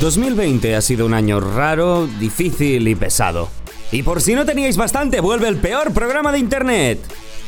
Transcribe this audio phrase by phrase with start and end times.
[0.00, 3.50] 2020 ha sido un año raro, difícil y pesado.
[3.92, 6.98] Y por si no teníais bastante, vuelve el peor programa de internet.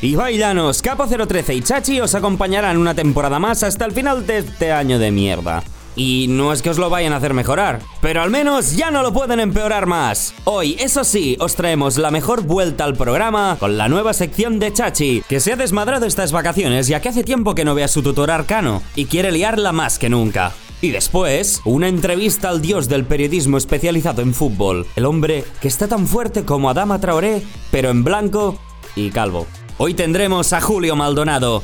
[0.03, 4.39] Ibai Llanos, Capo 013 y Chachi os acompañarán una temporada más hasta el final de
[4.39, 5.63] este año de mierda.
[5.97, 9.03] Y no es que os lo vayan a hacer mejorar, pero al menos ya no
[9.03, 10.35] lo pueden empeorar más.
[10.45, 14.73] Hoy, eso sí, os traemos la mejor vuelta al programa con la nueva sección de
[14.73, 17.89] Chachi, que se ha desmadrado estas vacaciones ya que hace tiempo que no ve a
[17.89, 20.53] su tutor arcano y quiere liarla más que nunca.
[20.83, 25.87] Y después, una entrevista al dios del periodismo especializado en fútbol, el hombre que está
[25.87, 28.59] tan fuerte como Adama Traoré, pero en blanco
[28.97, 29.47] y calvo.
[29.79, 31.63] Hoy tendremos a Julio Maldonado,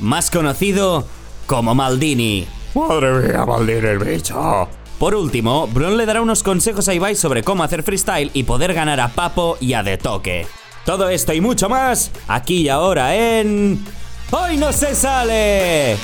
[0.00, 1.06] más conocido
[1.46, 2.46] como Maldini.
[2.74, 4.68] Madre mía, Maldini el bicho.
[4.98, 8.74] Por último, Bron le dará unos consejos a Ibai sobre cómo hacer freestyle y poder
[8.74, 10.46] ganar a Papo y a De Toque.
[10.84, 13.82] Todo esto y mucho más, aquí y ahora en...
[14.30, 15.96] ¡Hoy no se sale!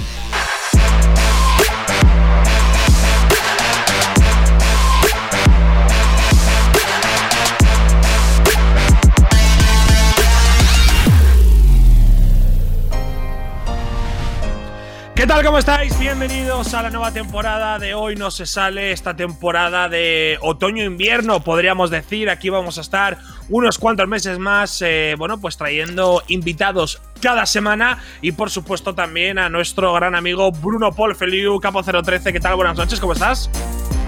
[15.35, 15.45] Tal?
[15.45, 15.99] ¿Cómo estáis?
[15.99, 21.91] Bienvenidos a la nueva temporada de Hoy No Se Sale, esta temporada de otoño-invierno, podríamos
[21.91, 22.31] decir.
[22.31, 23.19] Aquí vamos a estar
[23.49, 29.39] unos cuantos meses más, eh, bueno, pues trayendo invitados cada semana y por supuesto también
[29.41, 32.33] a nuestro gran amigo Bruno Paul Feliu, Capo 013.
[32.33, 32.55] ¿Qué tal?
[32.55, 33.51] Buenas noches, ¿cómo estás?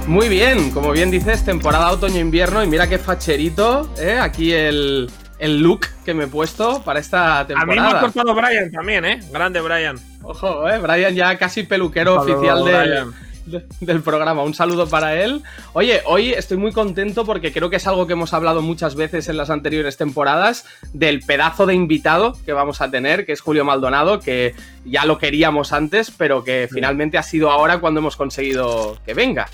[0.07, 4.19] Muy bien, como bien dices, temporada otoño-invierno y mira qué facherito, ¿eh?
[4.21, 7.83] Aquí el, el look que me he puesto para esta temporada.
[7.83, 9.21] A mí me ha cortado Brian también, ¿eh?
[9.33, 9.99] Grande Brian.
[10.29, 13.15] Ojo, eh, Brian ya casi peluquero Saludo, oficial de- Brian.
[13.47, 14.43] de- del programa.
[14.43, 15.41] Un saludo para él.
[15.73, 19.29] Oye, hoy estoy muy contento porque creo que es algo que hemos hablado muchas veces
[19.29, 23.65] en las anteriores temporadas del pedazo de invitado que vamos a tener, que es Julio
[23.65, 28.99] Maldonado, que ya lo queríamos antes, pero que finalmente ha sido ahora cuando hemos conseguido
[29.07, 29.49] que venga.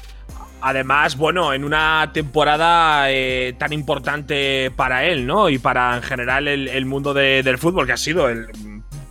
[0.64, 5.48] Además, bueno, en una temporada eh, tan importante para él, ¿no?
[5.50, 8.46] Y para en general el, el mundo de- del fútbol, que ha sido el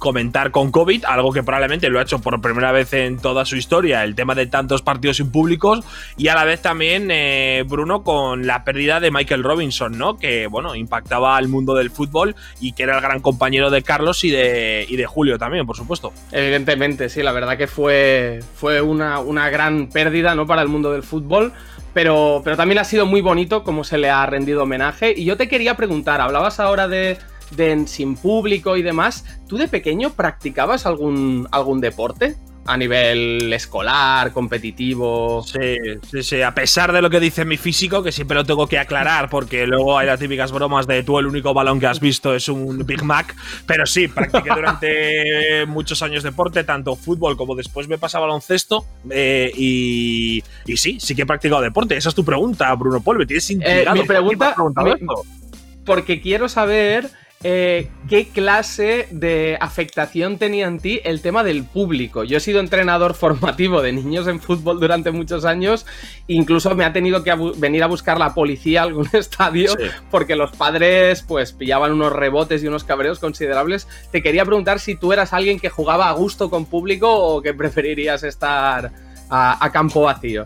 [0.02, 3.56] comentar con COVID, algo que probablemente lo ha hecho por primera vez en toda su
[3.56, 5.86] historia, el tema de tantos partidos impúblicos,
[6.18, 10.18] y a la vez también, eh, Bruno, con la pérdida de Michael Robinson, ¿no?
[10.18, 14.24] Que, bueno, impactaba al mundo del fútbol y que era el gran compañero de Carlos
[14.24, 16.12] y de, y de Julio también, por supuesto.
[16.32, 20.48] Evidentemente, sí, la verdad que fue, fue una, una gran pérdida ¿no?
[20.48, 21.54] para el mundo del fútbol,
[21.94, 25.14] pero, pero también ha sido muy bonito cómo se le ha rendido homenaje.
[25.16, 27.20] Y yo te quería preguntar, hablabas ahora de,
[27.56, 32.36] de sin público y demás, ¿tú de pequeño practicabas algún, algún deporte?
[32.68, 35.44] A nivel escolar, competitivo.
[35.44, 35.78] Sí,
[36.12, 36.42] sí, sí.
[36.44, 39.66] A pesar de lo que dice mi físico, que siempre lo tengo que aclarar, porque
[39.66, 42.86] luego hay las típicas bromas de tú el único balón que has visto es un
[42.86, 43.36] Big Mac.
[43.66, 48.86] Pero sí, practiqué durante muchos años deporte, tanto fútbol como después me pasaba baloncesto.
[49.10, 51.98] eh, y, y sí, sí que he practicado deporte.
[51.98, 53.18] Esa es tu pregunta, Bruno Paul.
[53.18, 53.94] Me tienes intrigado.
[53.94, 55.08] mi ¿Por qué me pregunta- mi-?
[55.84, 57.10] Porque quiero saber
[57.44, 62.24] eh, qué clase de afectación tenía en ti el tema del público.
[62.24, 65.86] Yo he sido entrenador formativo de niños en fútbol durante muchos años.
[66.28, 69.86] Incluso me ha tenido que venir a buscar la policía a algún estadio Sí.
[70.12, 73.88] porque los padres pues pillaban unos rebotes y unos cabreos considerables.
[74.12, 77.54] Te quería preguntar si tú eras alguien que jugaba a gusto con público o que
[77.54, 78.92] preferirías estar
[79.30, 80.46] a- a campo vacío.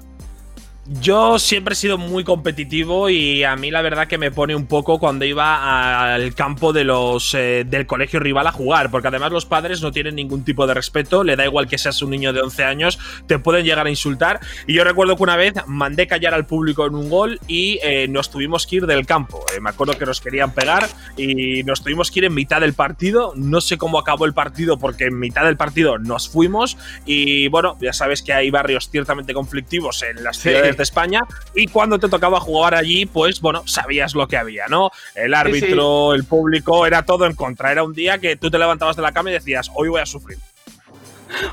[0.88, 4.68] Yo siempre he sido muy competitivo y a mí la verdad que me pone un
[4.68, 9.31] poco cuando iba al campo de los eh, del colegio rival a jugar, porque además
[9.31, 12.34] los padres no tienen ningún tipo de respeto, le da igual que seas un niño
[12.34, 14.40] de 11 años, te pueden llegar a insultar.
[14.68, 18.07] Y yo recuerdo que una vez mandé callar al público en un gol y eh,
[18.07, 19.44] nos tuvimos que ir del campo.
[19.56, 20.88] Eh, me acuerdo que nos querían pegar
[21.18, 23.34] y nos tuvimos que ir en mitad del partido.
[23.35, 27.75] No sé cómo acabó el partido porque en mitad del partido nos fuimos y bueno,
[27.81, 31.22] ya sabes que hay barrios ciertamente conflictivos en las ciudades de España
[31.53, 34.91] y cuando te tocaba jugar allí, pues bueno, sabías lo que había, ¿no?
[35.16, 37.72] El árbitro, el público, era todo en contra.
[37.72, 40.06] Era un día que tú te levantabas de la cama y decías, hoy voy a
[40.06, 40.38] sufrir.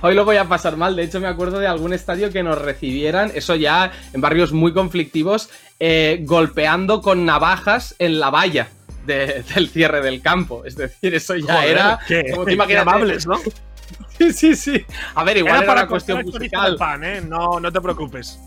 [0.03, 0.95] Hoy lo voy a pasar mal.
[0.95, 4.73] De hecho, me acuerdo de algún estadio que nos recibieran, eso ya en barrios muy
[4.73, 5.49] conflictivos,
[5.81, 8.69] eh, golpeando con navajas en la valla
[9.07, 10.65] de- del cierre del campo.
[10.65, 11.99] Es decir, eso ya Joder, era.
[12.07, 13.39] qué- como te amables, ¿no?
[14.19, 14.85] Sí, sí, sí.
[15.15, 16.77] A ver, igual era, para una cuestión musical.
[16.77, 17.21] pan, ¿eh?
[17.21, 18.39] No, no te preocupes.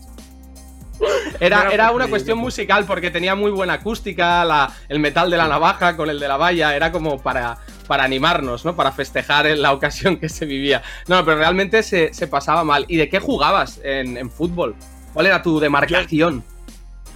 [1.40, 5.46] Era, Era una cuestión musical porque tenía muy buena acústica, la- el metal de la
[5.48, 8.74] navaja con el de la valla, era como para, para animarnos, ¿no?
[8.74, 10.82] Para festejar en la ocasión que se vivía.
[11.08, 12.84] No, pero realmente se, se pasaba mal.
[12.88, 14.74] ¿Y de qué jugabas en, en fútbol?
[15.12, 16.42] ¿Cuál era tu demarcación?
[16.42, 16.55] Yo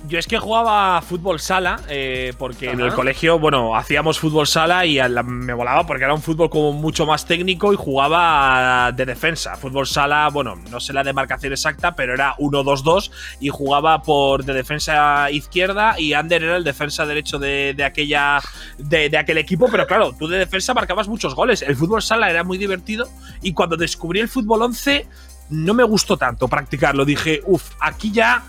[0.09, 4.99] es que jugaba fútbol sala, eh, porque en el colegio, bueno, hacíamos fútbol sala y
[5.25, 9.57] me volaba porque era un fútbol como mucho más técnico y jugaba de defensa.
[9.57, 13.11] Fútbol sala, bueno, no sé la demarcación exacta, pero era 1-2-2
[13.41, 18.41] y jugaba por de defensa izquierda y Ander era el defensa derecho de, aquella
[18.79, 21.63] de, de, aquel equipo, pero claro, tú de defensa marcabas muchos goles.
[21.63, 23.09] El fútbol sala era muy divertido
[23.43, 25.07] y cuando descubrí el fútbol 11
[25.51, 27.05] no me gustó tanto practicarlo.
[27.05, 28.45] Dije, uff, aquí ya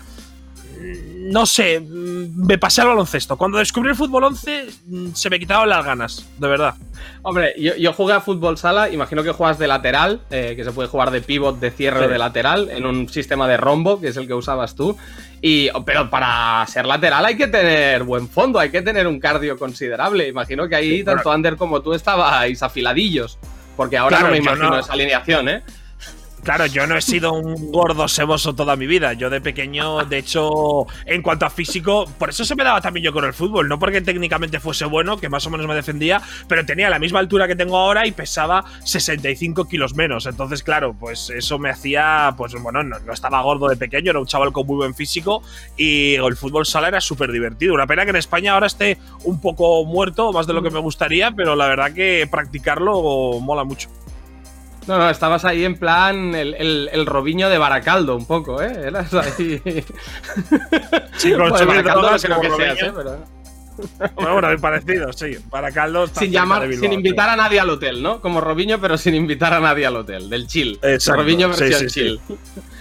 [1.30, 3.36] no sé, mm, me pasé al baloncesto.
[3.36, 6.74] Cuando descubrí el fútbol 11, mm, se me quitaron las ganas, de verdad.
[7.22, 10.88] Hombre, yo, jugué a fútbol sala, imagino que juegas de lateral, eh, que se puede
[10.88, 14.26] jugar de pivot, de cierre de lateral, en un sistema de rombo, que es el
[14.26, 14.96] que usabas tú.
[15.40, 19.56] Y, pero para ser lateral hay que tener buen fondo, hay que tener un cardio
[19.58, 20.28] considerable.
[20.28, 23.38] Imagino que ahí tanto Ander como tú estabais afiladillos,
[23.76, 25.62] porque ahora no me imagino esa alineación, ¿eh?
[26.42, 29.12] Claro, yo no he sido un gordo seboso toda mi vida.
[29.12, 33.04] Yo de pequeño, de hecho, en cuanto a físico, por eso se me daba también
[33.04, 33.68] yo con el fútbol.
[33.68, 37.20] No porque técnicamente fuese bueno, que más o menos me defendía, pero tenía la misma
[37.20, 40.26] altura que tengo ahora y pesaba 65 kilos menos.
[40.26, 44.26] Entonces, claro, pues eso me hacía, pues bueno, no, estaba gordo de pequeño, era un
[44.26, 45.44] chaval con muy buen físico
[45.76, 47.72] y el fútbol sala era súper divertido.
[47.72, 50.80] Una pena que en España ahora esté un poco muerto, más de lo que me
[50.80, 53.88] gustaría, pero la verdad que practicarlo mola mucho.
[54.86, 58.88] No, no, estabas ahí en plan el, el, Robiño de Baracaldo, un poco, ¿eh?
[58.88, 59.60] Eras ahí.
[61.22, 62.92] Con bueno, Baracaldo no creo que seas, ¿eh?
[62.94, 63.41] Pero...
[64.14, 65.36] Bueno, bueno, parecido, sí.
[65.50, 68.20] Baracaldo sin llamar, sin invitar a nadie al hotel, ¿no?
[68.20, 70.78] Como Robiño, pero sin invitar a nadie al hotel, del chill.
[70.82, 71.22] Exacto.
[71.22, 72.20] Robiño versión chill.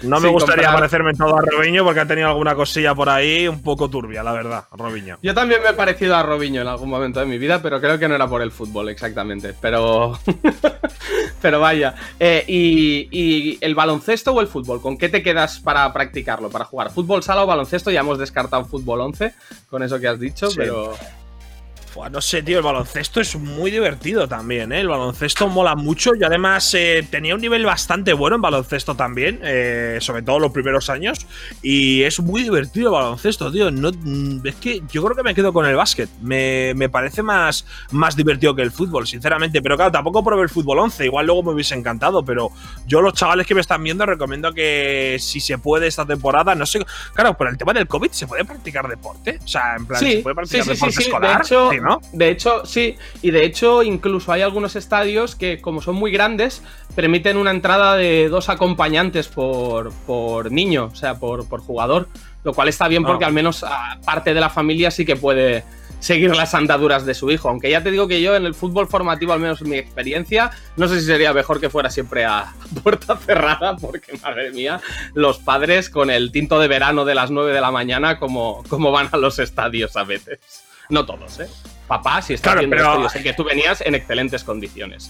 [0.04, 3.62] No me gustaría parecerme todo a Robiño porque ha tenido alguna cosilla por ahí un
[3.62, 5.18] poco turbia, la verdad, Robiño.
[5.22, 8.00] Yo también me he parecido a Robiño en algún momento de mi vida, pero creo
[8.00, 9.54] que no era por el fútbol exactamente.
[9.62, 10.20] Pero.
[11.42, 11.96] pero vaya.
[12.20, 14.82] Eh, y, y, el baloncesto o el fútbol?
[14.82, 16.92] ¿Con qué te quedas para practicarlo, para jugar?
[16.92, 17.92] ¿Fútbol sala o baloncesto?
[17.92, 19.34] Ya hemos descartado fútbol 11
[19.70, 21.21] con eso que has dicho, pero So
[22.12, 24.80] no sé, tío, el baloncesto es muy divertido también, ¿eh?
[24.80, 29.40] El baloncesto mola mucho y además eh, tenía un nivel bastante bueno en baloncesto también,
[29.44, 31.26] eh, sobre todo los primeros años.
[31.62, 33.72] Y es muy divertido el baloncesto, tío.
[33.72, 36.10] No, mm, es que yo creo que me quedo con el básquet.
[36.22, 39.62] Me, parece más, más divertido que el fútbol, sinceramente.
[39.62, 42.24] Pero claro, tampoco probé el fútbol 11, igual luego me hubiese encantado.
[42.24, 42.52] Pero
[42.88, 46.66] yo, los chavales que me están viendo, recomiendo que si se puede esta temporada, no
[46.66, 46.86] sé.
[47.14, 49.40] Claro, por el tema del COVID, ¿se puede practicar deporte?
[49.44, 51.38] O sea, en plan, ¿se puede practicar deporte escolar?
[51.38, 51.70] De hecho,
[52.66, 52.98] sí.
[53.22, 56.62] Y de hecho, incluso hay algunos estadios que, como son muy grandes,
[56.96, 62.08] permiten una entrada de dos acompañantes por, por niño, o sea, por, por jugador.
[62.44, 63.28] Lo cual está bien porque ah.
[63.28, 63.64] al menos
[64.04, 65.64] parte de la familia sí que puede
[66.02, 67.48] seguir las andaduras de su hijo.
[67.48, 70.52] Aunque ya te digo que yo en el fútbol formativo, al menos en mi experiencia,
[70.76, 72.54] no sé si sería mejor que fuera siempre a
[72.84, 74.82] puerta cerrada, porque madre mía,
[75.14, 78.92] los padres con el tinto de verano de las 9 de la mañana, como, como
[78.92, 80.40] van a los estadios a veces.
[80.92, 81.48] No todos, ¿eh?
[81.88, 85.10] Papá, si estás viendo esto, yo sé que tú venías en excelentes condiciones.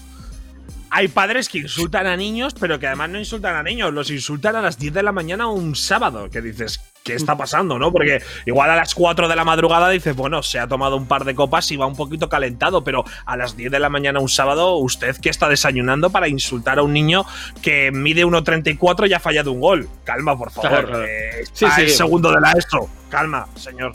[0.90, 4.56] Hay padres que insultan a niños, pero que además no insultan a niños, los insultan
[4.56, 6.28] a las 10 de la mañana un sábado.
[6.30, 7.90] Que dices, ¿qué está pasando, no?
[7.90, 11.24] Porque igual a las 4 de la madrugada dices, bueno, se ha tomado un par
[11.24, 14.28] de copas y va un poquito calentado, pero a las 10 de la mañana un
[14.28, 17.24] sábado, ¿usted qué está desayunando para insultar a un niño
[17.62, 19.88] que mide 1.34 y ha fallado un gol?
[20.04, 21.04] Calma, por favor.
[21.08, 21.88] Eh, sí, sí.
[21.88, 22.88] segundo de la ESO.
[23.08, 23.92] Calma, señor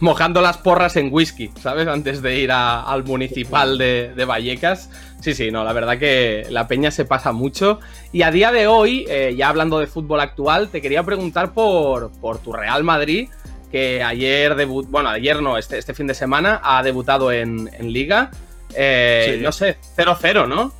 [0.00, 1.86] mojando las porras en whisky, ¿sabes?
[1.86, 4.90] Antes de ir al municipal de, Vallecas.
[5.20, 7.78] Sí, sí, no, la verdad que la peña se pasa mucho.
[8.12, 12.10] Y a día de hoy, eh, ya hablando de fútbol actual, te quería preguntar por,
[12.20, 13.28] por tu Real Madrid,
[13.70, 18.30] que ayer debut, bueno, ayer no, este, este fin de semana ha debutado en, Liga.
[18.74, 20.72] Eh, no sé, 0-0, ¿no?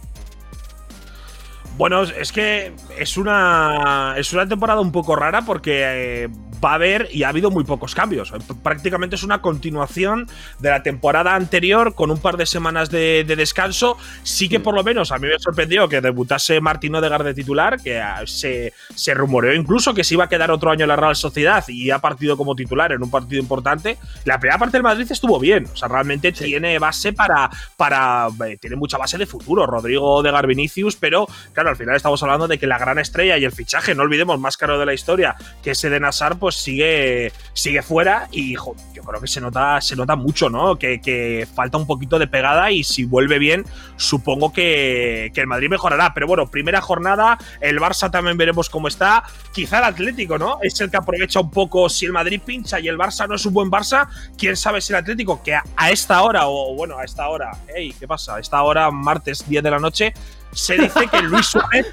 [1.76, 6.28] Bueno, es que es una, es una temporada un poco rara porque eh,
[6.62, 8.32] va a haber y ha habido muy pocos cambios.
[8.62, 10.28] Prácticamente es una continuación
[10.58, 13.96] de la temporada anterior con un par de semanas de, descanso.
[14.22, 14.62] Sí que mm.
[14.62, 18.22] por lo menos a mí me sorprendió que debutase Martín Odegaard de titular, que ah,
[18.26, 21.64] se, se rumoreó incluso que se iba a quedar otro año en la Real Sociedad
[21.68, 23.98] y ha partido como titular en un partido importante.
[24.24, 28.56] La primera parte del Madrid estuvo bien, o sea, realmente tiene base para, para eh,
[28.60, 29.66] tiene mucha base de futuro.
[29.66, 33.44] Rodrigo Odegaard Vinicius, pero claro, al final estamos hablando de que la gran estrella y
[33.44, 37.32] el fichaje, no olvidemos, más caro de la historia, que ese de Nazar, pues sigue,
[37.52, 40.78] sigue fuera y yo creo que se nota, se nota mucho, ¿no?
[40.78, 43.64] Que, falta un poquito de pegada y si vuelve bien,
[43.96, 46.14] supongo que, que, el Madrid mejorará.
[46.14, 49.24] Pero bueno, primera jornada, el Barça también veremos cómo está.
[49.52, 50.58] Quizá el Atlético, ¿no?
[50.62, 53.44] Es el que aprovecha un poco si el Madrid pincha y el Barça no es
[53.46, 54.08] un buen Barça.
[54.36, 57.94] Quién sabe si el Atlético, que a, esta hora, o bueno, a esta hora, hey,
[57.98, 58.36] ¿qué pasa?
[58.36, 60.14] A esta hora, martes 10 de la noche,
[60.52, 61.86] se dice que Luis Suárez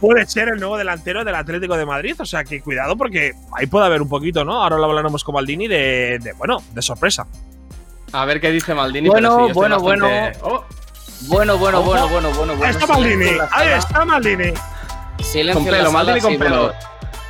[0.00, 2.14] puede ser el nuevo delantero del Atlético de Madrid.
[2.18, 4.62] O sea que cuidado porque ahí puede haber un poquito, ¿no?
[4.62, 7.26] Ahora lo hablaremos con Maldini de, de bueno, de sorpresa.
[8.12, 9.08] A ver qué dice Maldini.
[9.08, 10.32] Bueno, pero sí, yo estoy bueno, bueno.
[10.42, 10.64] Oh,
[11.28, 12.64] Bueno, bueno, bueno, bueno, bueno, bueno.
[12.64, 13.30] Ahí está Maldini.
[13.50, 14.52] Ahí está Maldini.
[15.20, 16.60] Silencio Con pelo, Maldini con sí, pelo.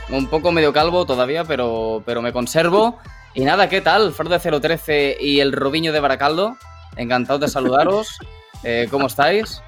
[0.09, 2.99] bueno, un poco medio calvo todavía, pero, pero me conservo.
[3.35, 4.13] Y nada, ¿qué tal?
[4.13, 6.57] Frode 013 y el Robiño de Baracaldo.
[6.97, 8.09] Encantado de saludaros.
[8.63, 9.63] Eh, ¿Cómo estáis?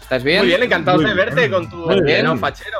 [0.00, 0.38] ¿Estáis bien?
[0.38, 2.24] Muy bien, encantado de verte con tu bien.
[2.24, 2.78] ¿no, fachero.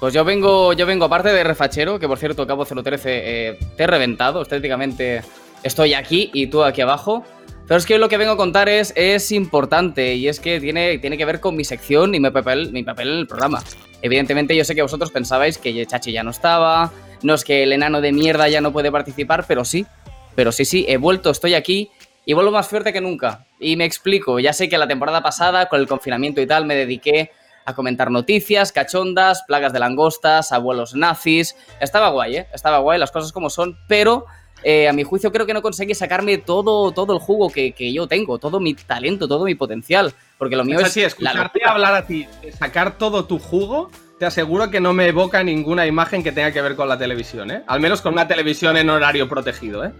[0.00, 3.82] Pues yo vengo, yo vengo aparte de refachero, que por cierto, Cabo 013, eh, te
[3.82, 4.42] he reventado.
[4.42, 5.22] Estéticamente
[5.62, 7.24] estoy aquí y tú aquí abajo.
[7.68, 10.58] Pero es que hoy lo que vengo a contar es, es importante y es que
[10.58, 13.62] tiene, tiene que ver con mi sección y mi papel, mi papel en el programa.
[14.02, 16.90] Evidentemente yo sé que vosotros pensabais que Chachi ya no estaba,
[17.22, 19.86] no es que el enano de mierda ya no puede participar, pero sí,
[20.34, 21.90] pero sí, sí, he vuelto, estoy aquí
[22.24, 23.44] y vuelvo más fuerte que nunca.
[23.60, 26.74] Y me explico, ya sé que la temporada pasada, con el confinamiento y tal, me
[26.74, 27.30] dediqué
[27.66, 31.54] a comentar noticias, cachondas, plagas de langostas, abuelos nazis.
[31.78, 32.46] Estaba guay, ¿eh?
[32.54, 34.24] Estaba guay, las cosas como son, pero
[34.62, 37.92] eh, a mi juicio creo que no conseguí sacarme todo, todo el jugo que, que
[37.92, 40.14] yo tengo, todo mi talento, todo mi potencial.
[40.38, 41.72] Porque lo mío es sí, la escucharte locura.
[41.72, 42.26] hablar a ti,
[42.58, 46.62] sacar todo tu jugo, te aseguro que no me evoca ninguna imagen que tenga que
[46.62, 47.62] ver con la televisión, ¿eh?
[47.66, 49.92] Al menos con una televisión en horario protegido, ¿eh?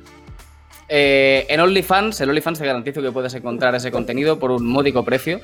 [0.92, 5.04] Eh, en OnlyFans, en OnlyFans te garantizo que puedes encontrar ese contenido por un módico
[5.04, 5.40] precio.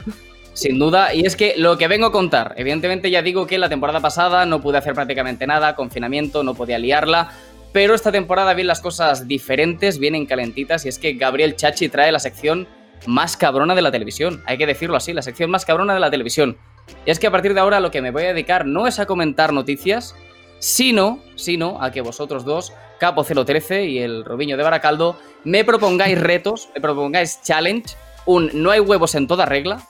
[0.55, 3.69] Sin duda, y es que lo que vengo a contar, evidentemente ya digo que la
[3.69, 7.31] temporada pasada no pude hacer prácticamente nada, confinamiento, no podía liarla,
[7.73, 12.11] pero esta temporada vienen las cosas diferentes, vienen calentitas, y es que Gabriel Chachi trae
[12.11, 12.67] la sección
[13.07, 16.11] más cabrona de la televisión, hay que decirlo así, la sección más cabrona de la
[16.11, 16.57] televisión.
[17.05, 18.99] Y es que a partir de ahora lo que me voy a dedicar no es
[18.99, 20.17] a comentar noticias,
[20.59, 26.21] sino, sino a que vosotros dos, Capo 013 y el Robiño de Baracaldo, me propongáis
[26.21, 27.95] retos, me propongáis challenge,
[28.25, 29.83] un no hay huevos en toda regla,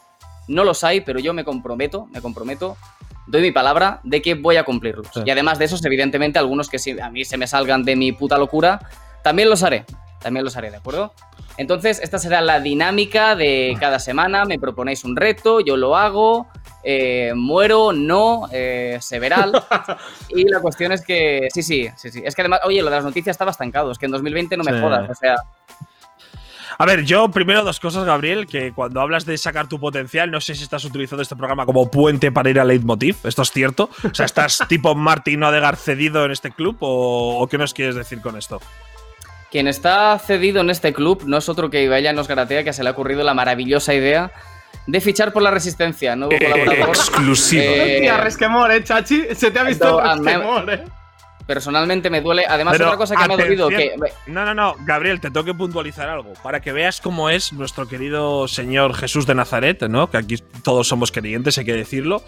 [0.48, 2.76] no los hay, pero yo me comprometo, me comprometo,
[3.26, 5.08] doy mi palabra de que voy a cumplirlos.
[5.12, 5.20] Sí.
[5.24, 8.12] Y además de esos, evidentemente, algunos que si a mí se me salgan de mi
[8.12, 8.80] puta locura,
[9.22, 9.84] también los haré,
[10.20, 11.12] también los haré, ¿de acuerdo?
[11.58, 16.48] Entonces, esta será la dinámica de cada semana, me proponéis un reto, yo lo hago,
[16.88, 19.50] eh, muero, no, eh, se verá.
[20.28, 22.22] y la cuestión es que, sí, sí, sí, sí.
[22.24, 24.62] Es que además, oye, lo de las noticias estaba estancado, es que en 2020 no
[24.62, 24.78] me Sí.
[24.80, 25.34] jodas, o sea,
[26.78, 30.40] A ver, yo primero dos cosas, Gabriel, que cuando hablas de sacar tu potencial, no
[30.40, 33.88] sé si estás utilizando este programa como puente para ir a Leitmotiv, ¿esto es cierto?
[34.04, 37.94] O sea, ¿estás tipo Martín Odegar cedido en este club o, o qué nos quieres
[37.96, 38.60] decir con esto?
[39.50, 42.82] Quien está cedido en este club no es otro que Ibai nos Garatea, que se
[42.82, 44.30] le ha ocurrido la maravillosa idea
[44.86, 46.88] de fichar por la Resistencia, nuevo colaborador.
[46.88, 47.62] Exclusivo.
[47.62, 49.34] Eh, Hostia, resquemor, ¿eh, Chachi?
[49.34, 50.84] Se te ha visto el resquemor, ¿eh?
[51.46, 52.44] Personalmente me duele.
[52.48, 53.94] Además, Pero, otra cosa que me ha dolido, que.
[54.26, 56.32] No, no, no, Gabriel, te tengo que puntualizar algo.
[56.42, 60.10] Para que veas cómo es nuestro querido Señor Jesús de Nazaret, ¿no?
[60.10, 62.24] Que aquí todos somos creyentes, hay que decirlo.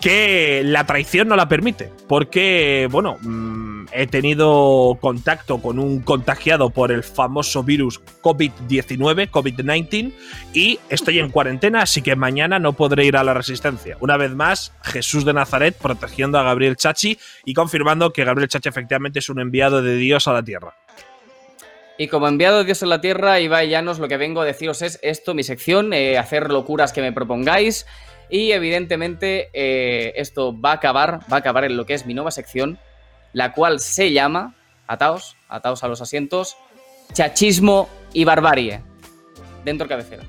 [0.00, 1.90] Que la traición no la permite.
[2.06, 10.12] Porque, bueno, mm, he tenido contacto con un contagiado por el famoso virus COVID-19, COVID-19,
[10.52, 13.96] y estoy en cuarentena, así que mañana no podré ir a la resistencia.
[14.00, 18.68] Una vez más, Jesús de Nazaret protegiendo a Gabriel Chachi y confirmando que Gabriel Chachi
[18.68, 20.74] efectivamente es un enviado de Dios a la tierra.
[21.98, 24.82] Y como enviado de Dios en la tierra, Ibai Llanos, lo que vengo a deciros
[24.82, 27.86] es esto, mi sección, eh, hacer locuras que me propongáis.
[28.28, 32.14] Y evidentemente eh, esto va a acabar, va a acabar en lo que es mi
[32.14, 32.78] nueva sección,
[33.32, 34.54] la cual se llama,
[34.86, 36.56] ataos, ataos a los asientos,
[37.12, 38.82] chachismo y barbarie.
[39.64, 40.24] Dentro cabecera.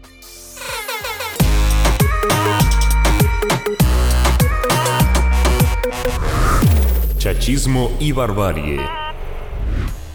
[7.18, 8.80] Chachismo y barbarie.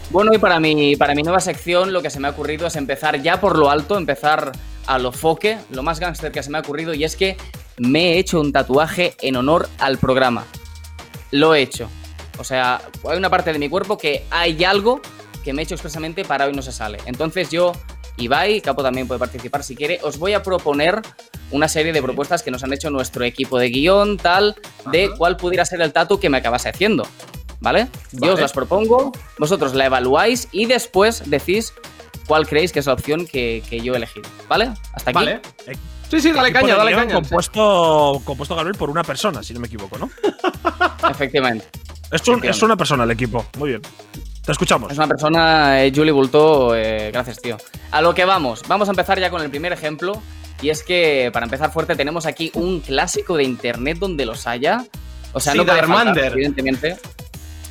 [0.09, 2.75] Bueno, y para mi, para mi nueva sección lo que se me ha ocurrido es
[2.75, 4.51] empezar ya por lo alto, empezar
[4.85, 7.35] a lo foque, lo más gángster que se me ha ocurrido, y es que
[7.77, 10.45] me he hecho un tatuaje en honor al programa.
[11.31, 11.89] Lo he hecho.
[12.37, 15.01] O sea, hay una parte de mi cuerpo que hay algo
[15.43, 16.99] que me he hecho expresamente para hoy no se sale.
[17.05, 17.73] Entonces yo,
[18.17, 21.01] Ibai, Capo también puede participar si quiere, os voy a proponer
[21.51, 24.55] una serie de propuestas que nos han hecho nuestro equipo de guion, tal,
[24.91, 27.05] de cuál pudiera ser el tatu que me acabase haciendo.
[27.59, 27.87] ¿Vale?
[28.11, 31.73] Yo os las propongo, vosotros la evaluáis y después decís
[32.27, 34.27] cuál creéis que es la opción que, que yo he elegido.
[34.49, 34.73] ¿Vale?
[34.93, 35.13] Hasta aquí.
[35.13, 35.41] Vale.
[36.13, 37.15] Sí, sí, dale caña, dale caña.
[37.15, 40.09] Compuesto, compuesto, Gabriel, por una persona, si no me equivoco, ¿no?
[41.09, 41.65] Efectivamente.
[42.11, 43.45] Es, un- es una persona el equipo.
[43.57, 43.81] Muy bien.
[44.45, 44.91] Te escuchamos.
[44.91, 47.57] Es una persona, eh, Julie Bulto, eh, gracias, tío.
[47.91, 50.21] A lo que vamos, vamos a empezar ya con el primer ejemplo.
[50.61, 54.85] Y es que, para empezar fuerte, tenemos aquí un clásico de internet donde los haya.
[55.33, 56.97] O sea, Sí, no puede faltar, evidentemente.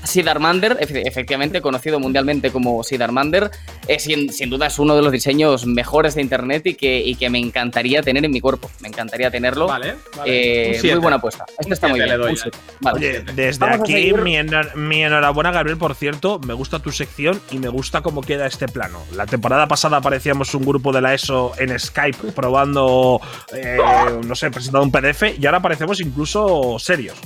[0.05, 3.51] Sidarmander, efe- efectivamente conocido mundialmente como Sidarmander,
[3.87, 7.15] eh, sin, sin duda es uno de los diseños mejores de internet y que, y
[7.15, 8.71] que me encantaría tener en mi cuerpo.
[8.81, 9.67] Me encantaría tenerlo.
[9.69, 10.73] Vale, vale.
[10.77, 11.45] Eh, muy buena apuesta.
[11.59, 12.21] Este está muy bien.
[12.21, 12.39] doy.
[12.81, 12.99] Vale.
[12.99, 14.17] Oye, desde Vamos aquí seguir.
[14.23, 16.39] mi, enhor- mi enhorabuena, Gabriel, por cierto.
[16.41, 18.99] Me gusta tu sección y me gusta cómo queda este plano.
[19.15, 23.21] La temporada pasada aparecíamos un grupo de la ESO en Skype probando,
[23.55, 23.79] eh,
[24.27, 27.17] no sé, presentando un PDF y ahora aparecemos incluso serios.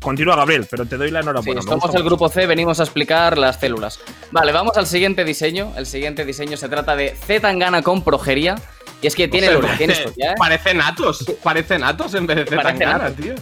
[0.00, 1.60] Continúa, Gabriel, pero te doy la Sí, enhorabuena.
[1.62, 3.98] me somos el grupo C, venimos a explicar las células.
[4.30, 5.72] Vale, vamos al siguiente diseño.
[5.76, 8.56] El siguiente diseño se trata de Z Tangana con progeria.
[9.02, 10.34] Y es que tiene, O sea, tiene historia, ¿eh?
[10.38, 11.24] parece Natos.
[11.42, 13.16] Parece Natos en vez de Zetangana, Natos.
[13.16, 13.34] tío.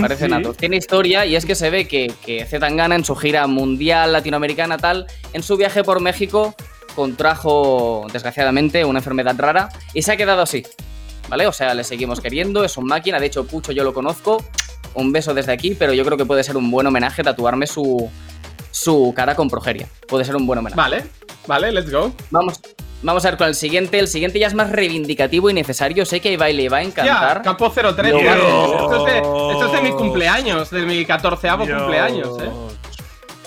[0.00, 0.32] Parece Sí.
[0.56, 4.12] Tiene historia y es que se ve que, que Z Tangana en su gira mundial
[4.12, 6.54] latinoamericana tal, en su viaje por México
[6.94, 10.64] contrajo desgraciadamente una enfermedad rara y se ha quedado así.
[11.28, 11.46] ¿Vale?
[11.46, 14.42] O sea, le seguimos queriendo, es un máquina, de hecho Pucho yo lo conozco.
[14.94, 18.10] Un beso desde aquí, pero yo creo que puede ser un buen homenaje tatuarme su
[18.70, 19.88] su cara con progeria.
[20.06, 20.76] Puede ser un buen homenaje.
[20.76, 21.04] Vale,
[21.46, 22.12] vale, let's go.
[22.30, 22.60] Vamos
[23.00, 23.98] Vamos a ver con el siguiente.
[23.98, 26.04] El siguiente ya es más reivindicativo y necesario.
[26.04, 27.42] Sé que a Ibai le va a Ya, encantar.
[27.42, 27.94] Campo 03.
[27.94, 28.24] Dios.
[28.24, 28.42] vale.
[28.42, 32.50] Esto, es de, esto es de mi cumpleaños, de mi 14 cumpleaños, eh.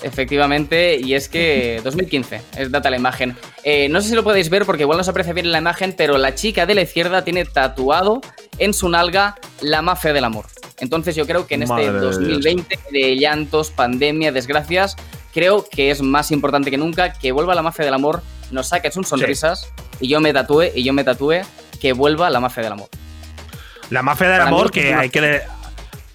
[0.02, 3.36] Efectivamente, y es que 2015 es data la imagen.
[3.64, 5.58] Eh, no sé si lo podéis ver porque igual no se aprecia bien en la
[5.58, 8.20] imagen, pero la chica de la izquierda tiene tatuado
[8.58, 10.46] en su nalga la más fea del amor.
[10.78, 14.96] Entonces yo creo que en este Madre de 2020 de llantos, pandemia, desgracias,
[15.32, 18.90] creo que es más importante que nunca que vuelva la mafia del amor, nos saque
[18.90, 21.42] sus sonrisas y yo me tatúe y yo me tatúe
[21.80, 22.88] que vuelva la mafia del amor.
[23.90, 25.42] La mafia del Para amor, que hay que,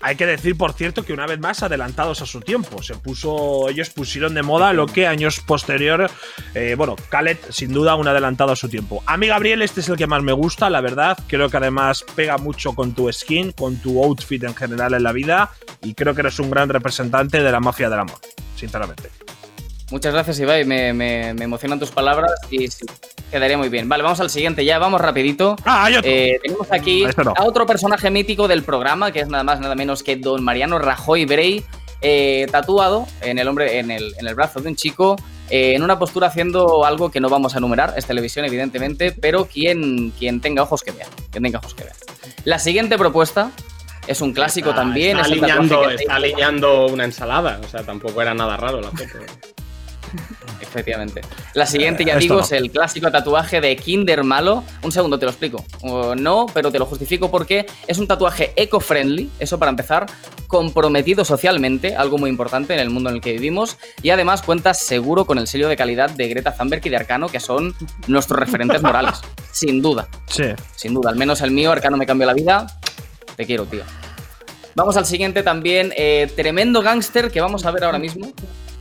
[0.02, 2.84] hay que decir, por cierto, que una vez más adelantados a su tiempo.
[2.84, 6.10] Se puso, ellos pusieron de moda lo que años posterior,
[6.54, 9.04] eh, bueno, Khaled, sin duda, un adelantado a su tiempo.
[9.06, 11.18] A mí, Gabriel, este es el que más me gusta, la verdad.
[11.28, 15.12] Creo que además pega mucho con tu skin, con tu outfit en general en la
[15.12, 15.52] vida.
[15.82, 18.20] Y creo que eres un gran representante de la mafia del amor,
[18.56, 19.10] sinceramente.
[19.92, 20.66] Muchas gracias, Ibai.
[20.66, 22.86] Me, me- me emocionan tus palabras y sí,
[23.32, 23.88] quedaría muy bien.
[23.88, 24.80] Vale, vamos al siguiente ya.
[24.80, 25.56] Vamos rapidito.
[25.64, 26.10] Ah, hay otro.
[26.12, 27.34] Eh, tenemos aquí Este no.
[27.38, 30.78] a otro personaje mítico del programa, que es nada más nada menos que Don Mariano
[30.78, 31.64] Rajoy Brey,
[32.02, 35.16] eh, tatuado en el, hombre, en, el, en el brazo de un chico,
[35.50, 39.46] eh, en una postura haciendo algo que no vamos a enumerar, es televisión evidentemente, pero
[39.46, 41.94] quien, quien tenga ojos que vea, quien tenga ojos que vea.
[42.44, 43.52] La siguiente propuesta
[44.06, 47.60] es un clásico Está- también, es alineando, está alineando una ensalada.
[47.66, 49.04] O sea, tampoco era nada raro la foto.
[50.78, 51.22] Efectivamente.
[51.56, 52.42] La siguiente, ya Esto digo, no.
[52.42, 54.64] es el clásico tatuaje de Kinder Malo.
[54.84, 55.66] Un segundo, te lo explico.
[56.16, 60.06] No, pero te lo justifico porque es un tatuaje eco-friendly, eso para empezar,
[60.48, 64.74] comprometido socialmente, algo muy importante en el mundo en el que vivimos, y además cuenta
[64.76, 67.76] seguro con el sello de calidad de Greta Thunberg y de Arcano, que son
[68.08, 69.16] nuestros referentes morales.
[69.52, 70.44] Sin duda, Sí.
[70.76, 71.10] sin duda.
[71.10, 72.68] Al menos el mío, Arcano me cambió la vida.
[73.36, 73.82] Te quiero, tío.
[74.76, 75.92] Vamos al siguiente también.
[75.98, 78.32] eh, tremendo gángster que vamos a ver ahora mismo.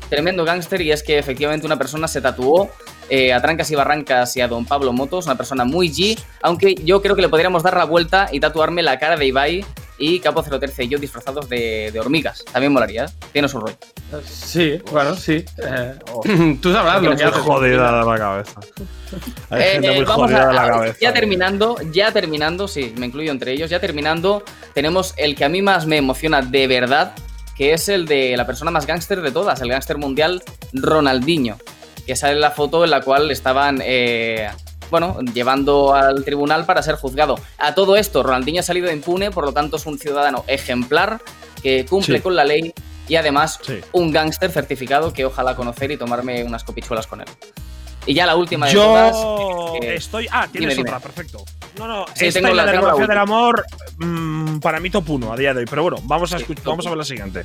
[0.09, 2.71] Tremendo gángster y es que efectivamente una persona se tatuó
[3.09, 6.75] eh, a trancas y barrancas y a don Pablo Motos, una persona muy G, aunque
[6.85, 9.65] yo creo que le podríamos dar la vuelta y tatuarme la cara de Ibai
[9.99, 12.45] y Capo 013 y yo disfrazados de, de hormigas.
[12.53, 13.09] También molaría, ¿eh?
[13.33, 13.77] tiene su rollo.
[14.29, 15.45] Sí, bueno, sí.
[15.59, 15.95] Eh,
[16.61, 17.41] tú sabrás lo que haces.
[17.41, 18.61] jodida de la cabeza.
[19.51, 20.99] Hay Eh, gente eh, muy vamos jodida a- de la cabeza.
[21.01, 24.43] Ya terminando, ya terminando, sí, me incluyo entre ellos, ya terminando,
[24.75, 27.13] tenemos el que a mí más me emociona de verdad,
[27.57, 30.43] que es el de la persona más gángster de todas, el gángster mundial
[30.73, 31.57] Ronaldinho,
[32.07, 34.49] que sale en la foto en la cual estaban, eh,
[34.91, 37.37] bueno, llevando al tribunal para ser juzgado.
[37.59, 41.21] A todo esto, Ronaldinho ha salido impune, por lo tanto es un ciudadano ejemplar
[41.63, 42.23] que cumple Sí.
[42.23, 42.73] con la ley
[43.09, 43.81] y además Sí.
[43.93, 47.27] un gángster certificado que ojalá conocer y tomarme unas copichuelas con él.
[48.07, 49.13] Y ya la última de todas.
[49.15, 50.29] Yo eh, estoy.
[50.31, 51.13] Ah, tienes dime, otra, dime.
[51.15, 51.45] perfecto.
[51.79, 53.65] No, no, Sí, esta tengo y la, la- de la del amor,
[53.99, 55.67] mm, para mí top 1 a día de hoy.
[55.69, 57.45] Pero bueno, vamos a, Sí, vamos a ver la siguiente.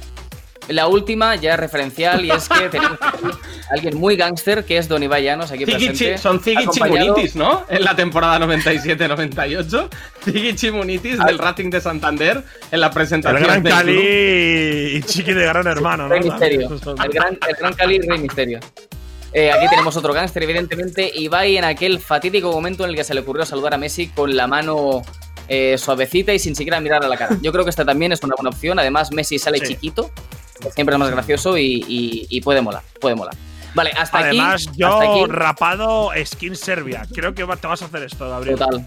[0.67, 3.12] La última ya es referencial y es que tenemos a
[3.71, 6.15] alguien muy gángster que es Don Ibai Llanos aquí Ziggy presente.
[6.15, 7.65] Chi- son Ziggy Chimunitis, ¿no?
[7.67, 9.89] En la temporada 97-98.
[10.24, 14.04] Ziggy Chimunitis del Racing de Santander en la El presentación gran del Cali club.
[14.06, 16.10] y Chiqui de Gran Hermano, ¿no?
[16.10, 16.69] Rey Misterio.
[17.04, 18.60] El gran, el gran Cali Rey Misterio.
[19.34, 21.12] Eh, aquí tenemos otro gángster, evidentemente.
[21.15, 24.36] Ibai en aquel fatídico momento en el que se le ocurrió saludar a Messi con
[24.36, 25.02] la mano
[25.48, 27.38] eh, suavecita y sin siquiera mirar a la cara.
[27.41, 28.78] Yo creo que esta también es una buena opción.
[28.80, 29.67] Además, Messi sale Sí.
[29.67, 30.12] chiquito,
[30.62, 32.84] que siempre es más gracioso y, y- y puede molar.
[33.00, 33.36] Puede molar.
[33.74, 34.78] Vale, hasta Además, aquí.
[34.80, 35.24] yo hasta aquí.
[35.28, 37.06] rapado skin Serbia.
[37.13, 38.58] Creo que te vas a hacer esto, Gabriel.
[38.60, 38.86] Total.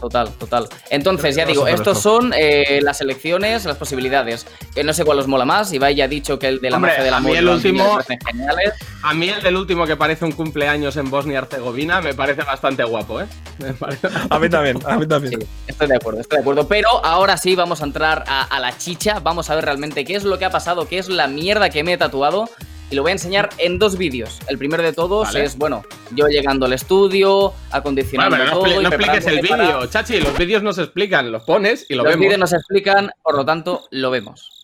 [0.00, 0.66] Total, total.
[0.88, 2.18] Entonces, ya digo, estos esto.
[2.18, 4.46] son eh, las elecciones, las posibilidades.
[4.74, 5.72] Que no sé cuál os mola más.
[5.74, 7.82] Ibai ya ha dicho que el de la Hombre, magia del a mí el último-
[7.84, 8.72] niños me parecen geniales.
[9.02, 12.42] A mí el del último que parece un cumpleaños en Bosnia y Herzegovina me parece
[12.42, 13.26] bastante guapo, ¿eh?
[13.58, 15.38] Me parece- A mí también, a mí también.
[15.40, 16.66] Sí, estoy de acuerdo, estoy de acuerdo.
[16.66, 19.20] Pero ahora sí vamos a entrar a, a la chicha.
[19.20, 21.84] Vamos a ver realmente qué es lo que ha pasado, qué es la mierda que
[21.84, 22.48] me he tatuado.
[22.90, 24.38] Y lo voy a enseñar en dos vídeos.
[24.48, 25.44] El primero de todos Vale.
[25.44, 28.82] es, bueno, yo llegando al estudio, acondicionando Bueno, pero no, todo.
[28.82, 30.20] no expliques el para- vídeo, chachi.
[30.20, 32.20] Los vídeos no se explican, los pones y lo Los vemos.
[32.24, 34.59] vídeos nos explican, por lo tanto, lo vemos.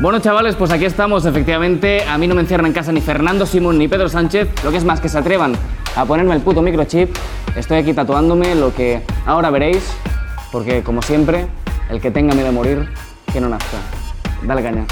[0.00, 1.24] Bueno, chavales, pues aquí estamos.
[1.26, 4.48] Efectivamente, a mí no me encierran en casa ni Fernando Simón ni Pedro Sánchez.
[4.64, 5.54] Lo que es más que se atrevan
[5.96, 7.14] a ponerme el puto microchip.
[7.56, 9.82] Estoy aquí tatuándome lo que ahora veréis,
[10.52, 11.46] porque como siempre,
[11.90, 12.88] el que tenga miedo de morir,
[13.32, 13.78] que no nazca.
[14.44, 14.84] Dale caña.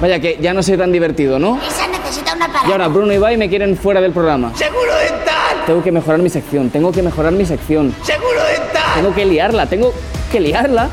[0.00, 1.58] Vaya que ya no soy tan divertido, ¿no?
[1.66, 2.72] Esa necesita una Y parada.
[2.72, 4.52] ahora Bruno y Ibai me quieren fuera del programa.
[4.54, 5.17] ¡Seguro dental!
[5.68, 7.94] Tengo que mejorar mi sección, tengo que mejorar mi sección.
[8.02, 8.82] ¡Seguro dental!
[8.94, 9.92] Tengo que liarla, tengo
[10.32, 10.88] que liarla.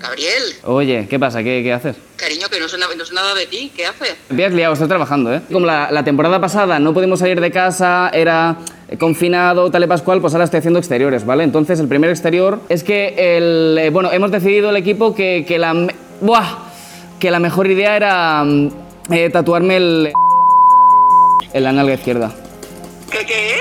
[0.00, 1.42] Gabriel, Oye, ¿qué pasa?
[1.42, 1.96] ¿Qué, qué haces?
[2.16, 3.70] cariño, que no sé, no sé nada de ti.
[3.76, 4.14] ¿Qué haces?
[4.34, 5.42] Te has liado, estoy trabajando, ¿eh?
[5.52, 8.56] Como la, la temporada pasada no pudimos salir de casa, era
[8.88, 11.44] eh, confinado, tal y pascual, pues ahora estoy haciendo exteriores, ¿vale?
[11.44, 13.76] Entonces, el primer exterior es que el.
[13.78, 15.74] eh, bueno, hemos decidido el equipo que, que la.
[15.74, 16.46] me- ¡Buah!
[17.18, 18.68] Que la mejor idea era mm,
[19.12, 20.12] eh, tatuarme el.
[21.52, 22.32] en la nalga izquierda.
[23.10, 23.56] ¿Qué qué?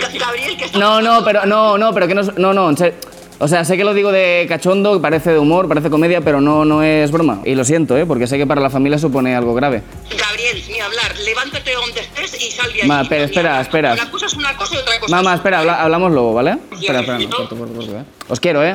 [0.00, 2.94] Ga- Gabriel, que No, no, pero no, no, pero que no, no, no, en serio.
[3.38, 6.64] O sea, sé que lo digo de cachondo, parece de humor, parece comedia, pero no,
[6.64, 7.40] no es broma.
[7.44, 8.06] Y lo siento, ¿eh?
[8.06, 9.82] Porque sé que para la familia supone algo grave.
[10.16, 11.12] Gabriel, ni hablar.
[11.24, 13.08] Levántate donde estés y sal de Ma, allí.
[13.24, 13.94] espera, espera.
[13.94, 16.56] Una cosa es una cosa y otra cosa Mamá, es espera, habla- hablamos luego, ¿vale?
[16.70, 17.36] Espera, espera, ¿y tú?
[17.36, 18.04] corto, corto, corto, ¿eh?
[18.28, 18.74] Os quiero, ¿eh?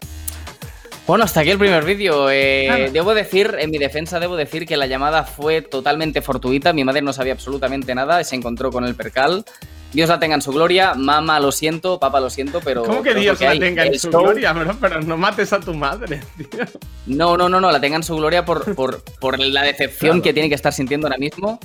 [1.07, 2.29] Bueno, hasta aquí el primer vídeo.
[2.29, 6.73] Eh, debo decir, en mi defensa, debo decir que la llamada fue totalmente fortuita.
[6.73, 9.45] Mi madre no sabía absolutamente nada, se encontró con el percal.
[9.93, 10.93] Dios la tenga en su gloria.
[10.95, 12.83] Mamá, lo siento, papá, lo siento, pero.
[12.83, 14.53] ¿Cómo que Dios la tenga en su show- gloria?
[14.81, 16.65] Pero no mates a tu madre, tío.
[17.05, 20.33] No, no, no, no, la tenga en su gloria por, por, por la decepción que
[20.33, 21.57] tiene que estar sintiendo ahora mismo.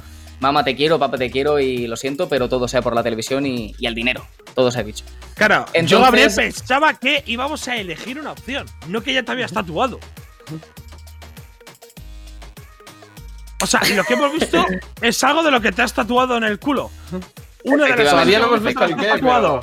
[0.43, 3.47] Mamá, te quiero, papá, te quiero y lo siento, pero todo sea por la televisión
[3.47, 4.27] y, y el dinero.
[4.57, 5.05] Todo se ha dicho.
[5.37, 9.31] Claro, yo, Entonces- Gabriel, pensaba que íbamos a elegir una opción, no que ya te
[9.31, 10.01] habías tatuado.
[13.63, 14.67] O sea, lo que hemos visto
[15.01, 16.91] es algo de lo que te has tatuado en el culo.
[17.63, 18.11] Una de las.
[18.11, 19.61] Todavía no hemos visto que te has tatuado.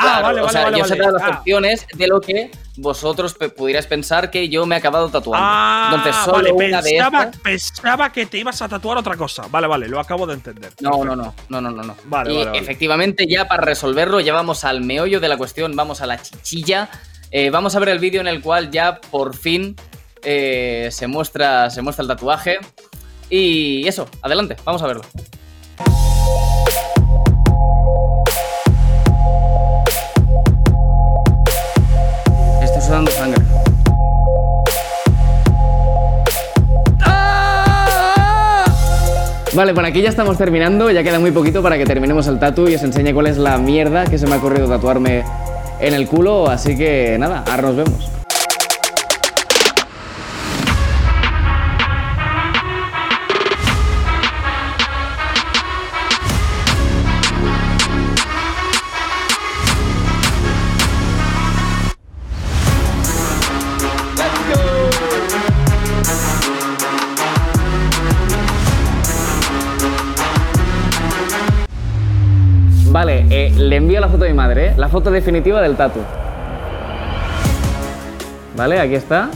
[0.00, 0.78] Ah, Claro, vale, o vale, sea, vale.
[0.78, 1.00] yo he vale.
[1.02, 1.38] dado las Ah.
[1.40, 5.44] opciones de lo que vosotros pudierais pensar que yo me he acabado tatuando.
[5.44, 9.16] Ah, Entonces, solo vale, una de pensaba, estas- pensaba que te ibas a tatuar otra
[9.16, 9.46] cosa.
[9.50, 10.72] Vale, vale, lo acabo de entender.
[10.80, 11.96] No, no, no, no, no, no, no.
[12.04, 12.58] Vale, y vale, vale.
[12.60, 16.88] efectivamente, ya para resolverlo, ya vamos al meollo de la cuestión, vamos a la chichilla.
[17.32, 19.74] Eh, vamos a ver el vídeo en el cual ya por fin
[20.22, 22.58] eh, se, muestra, se muestra el tatuaje.
[23.30, 25.02] Y eso, adelante, vamos a verlo.
[39.58, 42.68] Vale, por aquí ya estamos terminando, ya queda muy poquito para que terminemos el tatu
[42.68, 45.24] y os enseñe cuál es la mierda que se me ha ocurrido tatuarme
[45.80, 48.27] en el culo, así que nada, ahora nos vemos.
[73.78, 74.74] Envío la foto a mi madre, ¿eh?
[74.76, 76.00] la foto definitiva del tatu.
[78.56, 79.30] Vale, aquí está.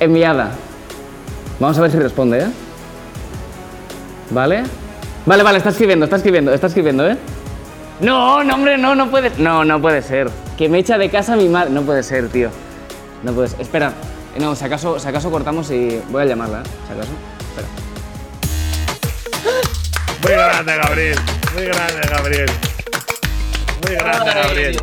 [0.00, 0.50] Enviada.
[1.60, 2.46] Vamos a ver si responde, ¿eh?
[4.30, 4.64] Vale.
[5.26, 7.18] Vale, vale, está escribiendo, está escribiendo, está escribiendo, ¿eh?
[8.00, 9.32] No, no, hombre, no, no puede.
[9.38, 10.30] No, no puede ser.
[10.56, 11.70] Que me echa de casa mi madre.
[11.70, 12.50] No puede ser, tío.
[13.22, 13.60] No puede ser.
[13.60, 13.92] Espera.
[14.38, 16.70] No, si acaso, si acaso cortamos y voy a llamarla, ¿eh?
[16.86, 17.12] Si acaso.
[20.22, 21.18] Muy grande, Gabriel.
[21.54, 22.50] Muy grande, Gabriel.
[23.86, 24.80] Muy grande, Gabriel.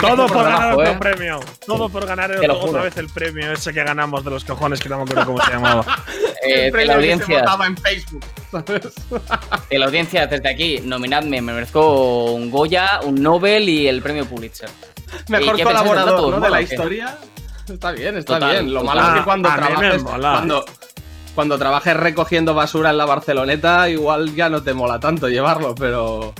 [0.00, 0.96] Todo por ganar abajo, otro ¿eh?
[0.98, 1.40] premio.
[1.66, 4.88] Todo por ganar otro- otra vez el premio ese que ganamos de los cojones, que
[4.88, 5.84] no me acuerdo cómo se llamaba.
[6.44, 8.82] Eh, El la premio que se audiencia, votaba en Facebook, ¿sabes?
[9.70, 14.24] de la audiencia, desde aquí, nominadme, me merezco un Goya, un Nobel y el premio
[14.26, 14.68] Pulitzer.
[15.28, 16.22] Mejor ¿Y qué pensáis del colaborador, tatu?
[16.30, 16.34] ¿no?
[16.34, 17.16] De ¿Mola la historia.
[17.68, 18.74] Está bien, está Total, bien.
[18.74, 18.96] Lo total.
[18.96, 20.02] malo es que cuando A mí me trabajes.
[20.02, 20.32] mola.
[20.32, 20.64] Cuando,
[21.34, 26.34] cuando trabajes recogiendo basura en la Barceloneta, igual ya no te mola tanto llevarlo, pero.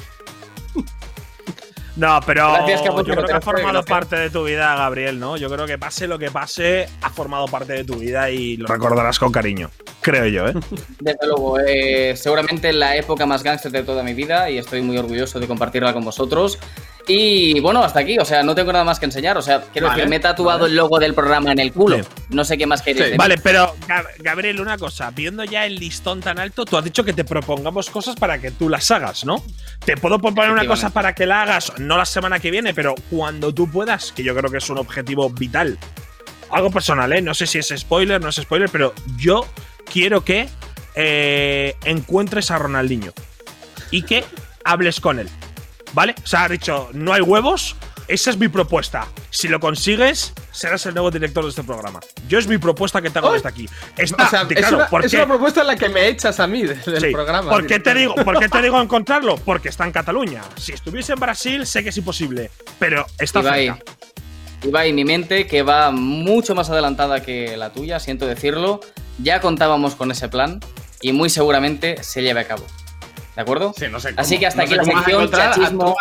[1.95, 3.85] No, pero Gracias, yo creo que ha formado gracias.
[3.85, 5.37] parte de tu vida, Gabriel, ¿no?
[5.37, 8.67] Yo creo que pase lo que pase, ha formado parte de tu vida y lo
[8.67, 9.71] recordarás con cariño.
[10.01, 10.55] Creo yo, ¿eh?
[11.01, 14.97] Desde luego, eh, seguramente la época más gángster de toda mi vida y estoy muy
[14.97, 16.59] orgulloso de compartirla con vosotros.
[17.09, 19.37] Y bueno, hasta aquí, o sea, no tengo nada más que enseñar.
[19.37, 20.71] O sea, quiero Vale, decir, me he tatuado vale.
[20.71, 21.97] el logo del programa en el culo.
[21.99, 22.05] Sí.
[22.31, 23.11] No sé qué más queréis.
[23.13, 23.17] Sí.
[23.17, 27.03] Vale, pero Gab- Gabriel, una cosa, viendo ya el listón tan alto, tú has dicho
[27.05, 29.45] que te propongamos cosas para que tú las hagas, ¿no?
[29.85, 32.95] Te puedo proponer una cosa para que la hagas, no la semana que viene, pero
[33.11, 35.79] cuando tú puedas, que yo creo que es un objetivo vital.
[36.51, 37.21] Algo personal, ¿eh?
[37.21, 39.45] No sé si es spoiler, no es spoiler, pero yo
[39.91, 40.49] quiero que
[40.95, 43.13] eh, encuentres a Ronaldinho
[43.91, 44.25] y que
[44.65, 45.29] hables con él.
[45.93, 46.15] ¿Vale?
[46.23, 47.77] O sea, has dicho, no hay huevos.
[48.09, 49.07] Esa es mi propuesta.
[49.31, 52.01] Si lo consigues, serás el nuevo director de este programa.
[52.29, 53.69] Yo es mi propuesta que te hago desde aquí.
[53.97, 56.83] Está, o sea, de- es, una, propuesta en la que me echas a mí del
[57.01, 57.13] Sí.
[57.13, 57.51] programa.
[57.51, 58.25] ¿Por qué, te digo, directamente.
[58.25, 59.37] ¿Por qué te digo encontrarlo?
[59.37, 60.43] Porque está en Cataluña.
[60.57, 62.51] Si estuviese en Brasil, sé que es imposible.
[62.79, 63.85] Pero está Ibai, cerca.
[64.65, 68.81] Ibai, mi mente, que va mucho más adelantada que la tuya, siento decirlo,
[69.23, 70.61] ya contábamos con ese plan
[71.01, 72.67] y muy seguramente se lleve a cabo.
[73.37, 73.75] ¿De acuerdo?
[73.77, 75.97] Sí, no sé Así cómo- que hasta no aquí la sección chachismo.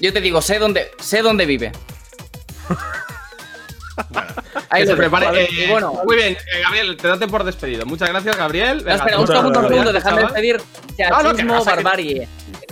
[0.00, 1.72] Yo te digo, sé dónde, sé dónde vive.
[4.70, 5.26] Ahí Que se prepare.
[5.26, 5.44] ¿vale?
[5.44, 7.86] eh, bueno, muy bien, eh, Gabriel, te date por despedido.
[7.86, 8.78] Muchas gracias, Gabriel.
[8.78, 10.56] no, Venga, espera, un segundo, un no, segundo, no, dejadme despedir.
[10.56, 12.28] No, no, Chachismo vas a- Barbarie,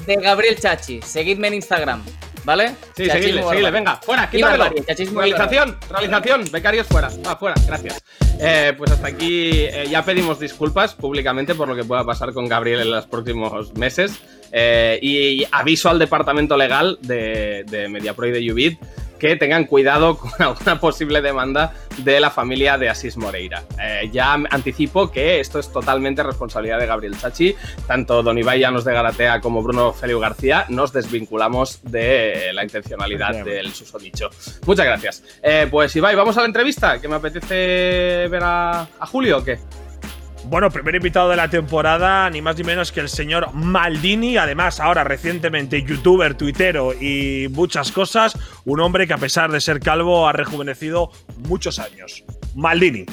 [0.06, 1.00] de Gabriel Chachi.
[1.02, 2.02] Seguidme en Instagram,
[2.44, 2.74] ¿vale?
[2.96, 4.70] Sí, Chachismo seguidle, venga, fuera, quítamelo.
[5.14, 8.02] Realización, realización, becarios fuera, va, fuera, gracias.
[8.40, 12.48] Eh, pues hasta aquí eh, ya pedimos disculpas públicamente por lo que pueda pasar con
[12.48, 14.18] Gabriel en los próximos meses.
[14.54, 18.78] Eh, y aviso al departamento legal de, de MediaPro y de Ubit
[19.22, 23.62] que tengan cuidado con alguna posible demanda de la familia de Asís Moreira.
[23.80, 27.54] Eh, ya anticipo que esto es totalmente responsabilidad de Gabriel Chachi.
[27.86, 33.44] Tanto Don Ibai Llanos de Garatea como Bruno Feliu García nos desvinculamos de la intencionalidad
[33.44, 34.28] del susodicho.
[34.66, 35.22] Muchas gracias.
[35.40, 39.44] Eh, pues Ibai, vamos a la entrevista, que me apetece ver a, a Julio o
[39.44, 39.60] qué.
[40.52, 44.80] Bueno, primer invitado de la temporada, ni más ni menos que el señor Maldini, además
[44.80, 50.28] ahora recientemente youtuber, tuitero y muchas cosas, un hombre que a pesar de ser calvo
[50.28, 51.10] ha rejuvenecido
[51.48, 52.22] muchos años.
[52.54, 53.06] Maldini.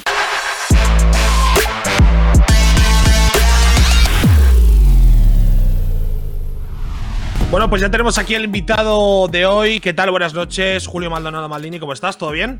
[7.49, 9.79] Bueno, pues ya tenemos aquí el invitado de hoy.
[9.79, 10.11] ¿Qué tal?
[10.11, 12.17] Buenas noches, Julio Maldonado Maldini, ¿cómo estás?
[12.17, 12.59] ¿Todo bien?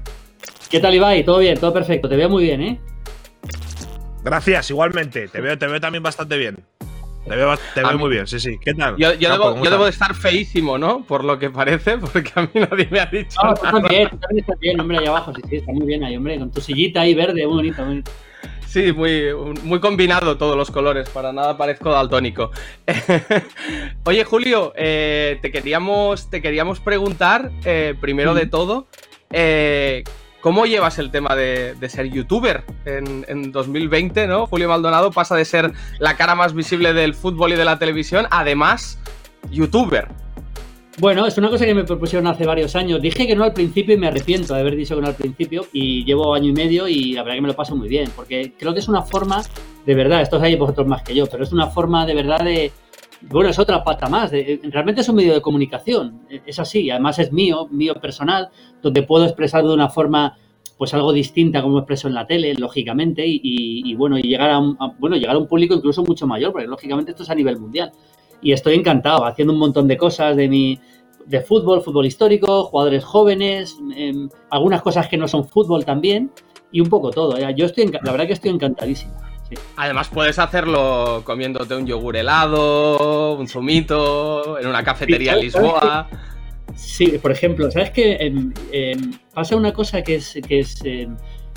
[0.70, 1.26] ¿Qué tal, Ibai?
[1.26, 2.08] Todo bien, todo perfecto.
[2.08, 2.80] Te veo muy bien, ¿eh?
[4.24, 5.28] Gracias, igualmente.
[5.28, 6.58] Te veo, te veo también bastante bien.
[7.28, 8.58] Te veo, te A veo mí- muy bien, sí, sí.
[8.64, 8.96] ¿Qué tal?
[8.98, 11.04] Yo, debo, de estar feísimo, ¿no?
[11.04, 13.38] Por lo que parece, porque a mí nadie me ha dicho.
[13.44, 13.82] No, tú nada.
[13.82, 15.34] también, tú también estás bien, hombre, ahí abajo.
[15.36, 16.38] Sí, sí, está muy bien ahí, hombre.
[16.40, 18.12] Con tu sillita ahí verde, muy bonito, muy bonito.
[18.68, 22.52] Sí, muy, muy combinado todos los colores, para nada parezco daltónico.
[24.06, 28.88] Oye, Julio, eh, te, queríamos, te queríamos preguntar, eh, primero de todo,
[29.32, 30.04] eh,
[30.41, 34.47] ¿cómo llevas el tema de, ser youtuber en, en 2020, ¿no?
[34.47, 38.28] Julio Maldonado pasa de ser la cara más visible del fútbol y de la televisión,
[38.32, 38.99] además,
[39.49, 40.08] youtuber.
[40.99, 43.02] Bueno, es una cosa que me propusieron hace varios años.
[43.02, 45.65] Dije que no al principio y me arrepiento de haber dicho que no al principio.
[45.71, 48.12] Y llevo año y medio y la verdad que me lo paso muy bien.
[48.13, 49.41] Porque creo que es una forma,
[49.86, 52.71] de verdad, esto sabéis vosotros más que yo, pero es una forma de verdad de.
[53.22, 54.32] Bueno, es otra pata más.
[54.32, 56.22] realmente es un medio de comunicación.
[56.46, 56.90] Es así.
[56.90, 58.50] Además es mío, mío personal,
[58.82, 60.38] donde puedo expresar de una forma
[60.80, 65.18] pues algo distinta como expreso en la tele, lógicamente, y, bueno, llegar a un, bueno,
[65.18, 67.92] llegar a un público incluso mucho mayor, porque lógicamente esto es a nivel mundial.
[68.42, 70.80] Y estoy encantado, haciendo un montón de cosas de mi,
[71.26, 76.32] de fútbol, fútbol histórico, jugadores jóvenes, em, algunas cosas que no son fútbol también,
[76.72, 77.38] y un poco todo.
[77.38, 77.54] ¿eh?
[77.58, 79.14] Yo estoy, la verdad que estoy encantadísimo.
[79.78, 85.66] Además, puedes hacerlo comiéndote un yogur helado, un zumito, en una cafetería en Sí, ¿sabes
[85.72, 86.08] Lisboa.
[86.76, 88.18] Sí, por ejemplo, ¿sabes qué?
[88.72, 91.16] Em, pasa una cosa que es, que es em,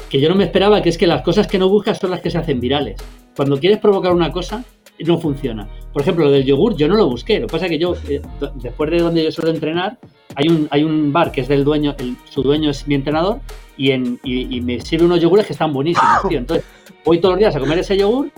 [0.09, 2.21] que yo no me esperaba, que es que las cosas que no buscas son las
[2.21, 2.97] que se hacen virales.
[3.37, 4.65] Cuando quieres provocar una cosa,
[4.99, 5.69] no funciona.
[5.93, 7.41] Por ejemplo, lo del yogur yo no lo busqué.
[7.41, 8.21] Lo que pasa es que yo, eh,
[8.57, 9.99] después de donde yo suelo entrenar,
[10.35, 13.41] hay un, hay un bar que es del dueño, el- su dueño es mi entrenador,
[13.77, 16.39] y, en, y, y me sirve unos yogures que están buenísimos, tío.
[16.39, 16.65] Entonces,
[17.05, 18.31] voy todos los días a comer ese yogur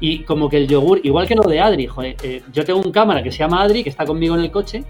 [0.00, 2.90] y como que el yogur, igual que lo de Adri, joder, eh, yo tengo un
[2.90, 4.84] cámara que se llama Adri, que está conmigo en el coche,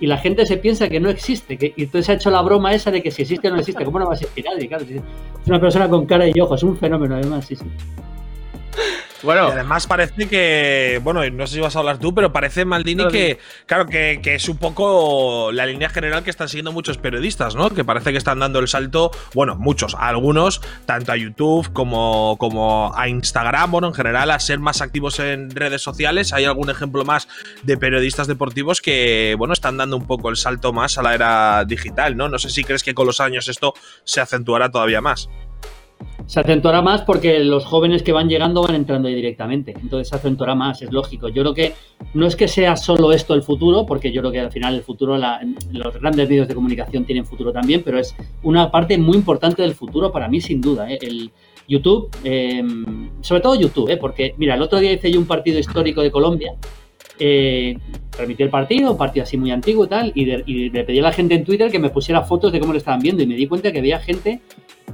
[0.00, 1.58] y la gente se piensa que no existe.
[1.58, 3.84] Que, y entonces ha hecho la broma esa de que si existe o no existe.
[3.84, 4.68] ¿Cómo no va a existir Adri?
[4.68, 7.66] Claro, es una persona con cara y ojos, un fenómeno además, sí, sí.
[9.22, 12.64] Bueno, Y además parece que, bueno, no sé si vas a hablar tú, pero parece
[12.64, 16.72] Maldini No, que, claro, que, que es un poco la línea general que están siguiendo
[16.72, 17.70] muchos periodistas, ¿no?
[17.70, 22.92] Que parece que están dando el salto, bueno, muchos, algunos, tanto a YouTube como, como
[22.94, 26.32] a Instagram, bueno, en general a ser más activos en redes sociales.
[26.32, 27.28] ¿Hay algún ejemplo más
[27.62, 31.64] de periodistas deportivos que, bueno, están dando un poco el salto más a la era
[31.64, 32.28] digital, ¿no?
[32.28, 33.74] No sé si crees que con los años esto
[34.04, 35.28] se acentuará todavía más.
[36.26, 39.74] Se acentuará más porque los jóvenes que van llegando van entrando ahí directamente.
[39.80, 41.28] Entonces se acentuará más, es lógico.
[41.28, 41.72] Yo creo que
[42.14, 44.82] no es que sea solo esto el futuro, porque yo creo que al final el
[44.82, 45.40] futuro, la-
[45.72, 49.74] los grandes medios de comunicación tienen futuro también, pero es una parte muy importante del
[49.74, 50.90] futuro para mí, sin duda.
[50.90, 50.98] ¿eh?
[51.00, 51.30] El
[51.68, 52.62] YouTube, eh,
[53.20, 53.96] sobre todo YouTube, ¿eh?
[53.96, 56.54] porque mira, el otro día hice yo un partido histórico de Colombia.
[57.18, 57.78] Eh,
[58.18, 61.02] el partido, un partido así muy antiguo y tal, y, de- y le pedí a
[61.02, 63.34] la gente en Twitter que me pusiera fotos de cómo lo estaban viendo, y me
[63.36, 64.40] di cuenta que había gente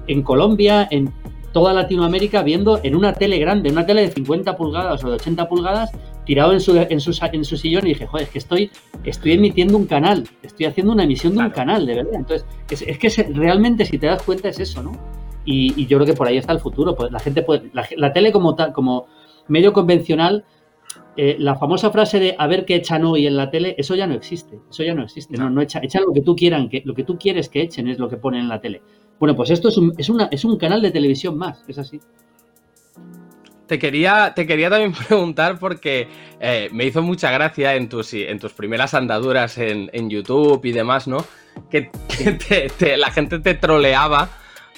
[0.07, 1.13] en Colombia, en
[1.53, 5.17] toda Latinoamérica, viendo en una tele grande, en una tele de 50 pulgadas o de
[5.17, 5.91] 80 pulgadas,
[6.25, 8.71] tirado en su, en su, en su sillón y dije, joder, es que estoy,
[9.05, 12.15] estoy emitiendo un canal, estoy haciendo una emisión de un canal, de verdad.
[12.15, 14.93] Entonces, es, es que se- realmente, si te das cuenta, es eso, ¿no?
[15.45, 16.95] Y, y yo creo que por ahí está el futuro.
[16.95, 19.07] Pues la gente puede, la, la tele como tal, como
[19.49, 20.45] medio convencional,
[21.17, 24.07] eh, la famosa frase de a ver qué echan hoy en la tele, eso ya
[24.07, 24.59] no existe.
[24.71, 25.37] Eso ya no existe.
[25.37, 27.89] No, no echa, echan lo que tú quieran, que lo que tú quieres que echen
[27.89, 28.81] es lo que ponen en la tele.
[29.23, 32.01] Bueno, pues esto es un, es una, es un canal de televisión más, es así.
[33.69, 36.09] Te quería, te quería también preguntar porque
[36.41, 40.73] eh, me hizo mucha gracia en tus, en tus primeras andaduras en, en YouTube y
[40.73, 41.25] demás, ¿no?
[41.71, 44.29] Que te- te- te- la gente te troleaba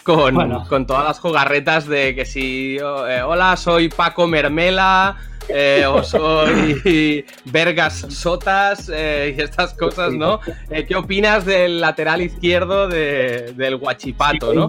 [0.02, 0.66] con, Bueno.
[0.68, 5.16] con todas las jugarretas de que si, oh, eh, hola, soy Paco Mermela,
[5.48, 10.40] eh, o soy Vergas Sotas eh, y estas cosas, ¿no?
[10.70, 14.68] Eh, ¿Qué opinas del lateral izquierdo de- del Guachipato, no?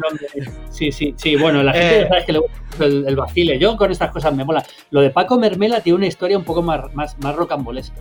[0.70, 1.36] Sí, sí, sí.
[1.36, 2.08] Bueno, la gente Eh.
[2.10, 3.58] sabes que le gusta el, el vacile.
[3.60, 4.64] Yo con estas cosas me mola.
[4.92, 7.96] Lo de Paco Mermela tiene una historia un poco más, más, más rocambolesca.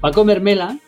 [0.00, 0.78] Paco Mermela,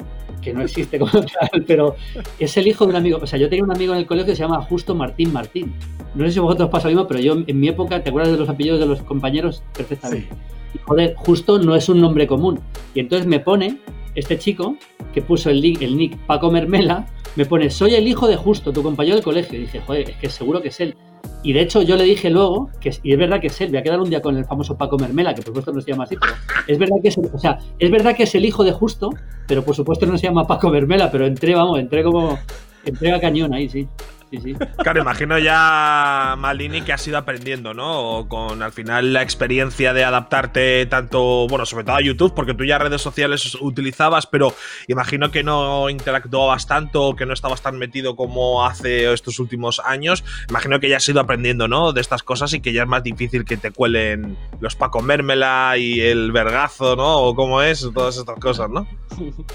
[0.42, 1.10] que no existe como
[1.50, 1.96] tal, pero
[2.38, 3.18] es el hijo de un amigo.
[3.20, 5.74] O sea, yo tenía un amigo en el colegio que se llama Justo Martín Martín.
[6.14, 8.38] No sé si vosotros pasa lo mismo, pero yo en mi época, ¿te acuerdas de
[8.38, 9.62] los apellidos de los compañeros?
[9.76, 10.28] Perfectamente.
[10.74, 12.60] Y joder, Justo no es un nombre común.
[12.94, 13.80] Y entonces me pone
[14.14, 14.76] este chico
[15.12, 18.82] que puso el, el nick Paco Mermela, me pone, soy el hijo de Justo, tu
[18.82, 19.58] compañero del colegio.
[19.58, 20.96] Y dije, joder, es que seguro que es él.
[21.42, 23.78] Y de hecho yo le dije luego, que y es verdad que es él, voy
[23.78, 26.04] a quedar un día con el famoso Paco Mermela, que por supuesto no se llama
[26.04, 26.32] así, pero
[26.66, 29.10] es verdad que es el, o sea, es verdad que es el hijo de Justo,
[29.46, 32.38] pero por supuesto no se llama Paco Mermela, pero entré, vamos, entré como,
[32.84, 33.86] entré a cañón ahí, sí.
[34.30, 34.54] Sí, sí.
[34.76, 38.18] Claro, imagino ya Maldini que has ido aprendiendo, ¿no?
[38.18, 42.54] O con al final la experiencia de adaptarte tanto, bueno, sobre todo a YouTube, porque
[42.54, 44.54] tú ya redes sociales utilizabas, pero
[44.86, 50.24] imagino que no interactuabas tanto, que no estabas tan metido como hace estos últimos años.
[50.50, 51.92] Imagino que ya has ido aprendiendo, ¿no?
[51.92, 55.76] De estas cosas y que ya es más difícil que te cuelen los Paco Mérmela
[55.78, 57.18] y el Vergazo, ¿no?
[57.18, 58.86] O cómo es, todas estas cosas, ¿no?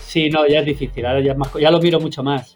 [0.01, 2.53] Sí, no, ya es difícil, ahora ya, es más ya lo miro mucho más.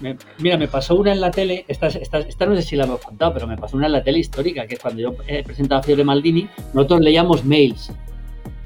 [0.00, 2.84] Me- mira, me pasó una en la tele, esta, esta, esta no sé si la
[2.84, 5.42] hemos contado, pero me pasó una en la tele histórica, que es cuando yo he
[5.42, 7.92] presentado a Fiebre Maldini, nosotros leíamos mails.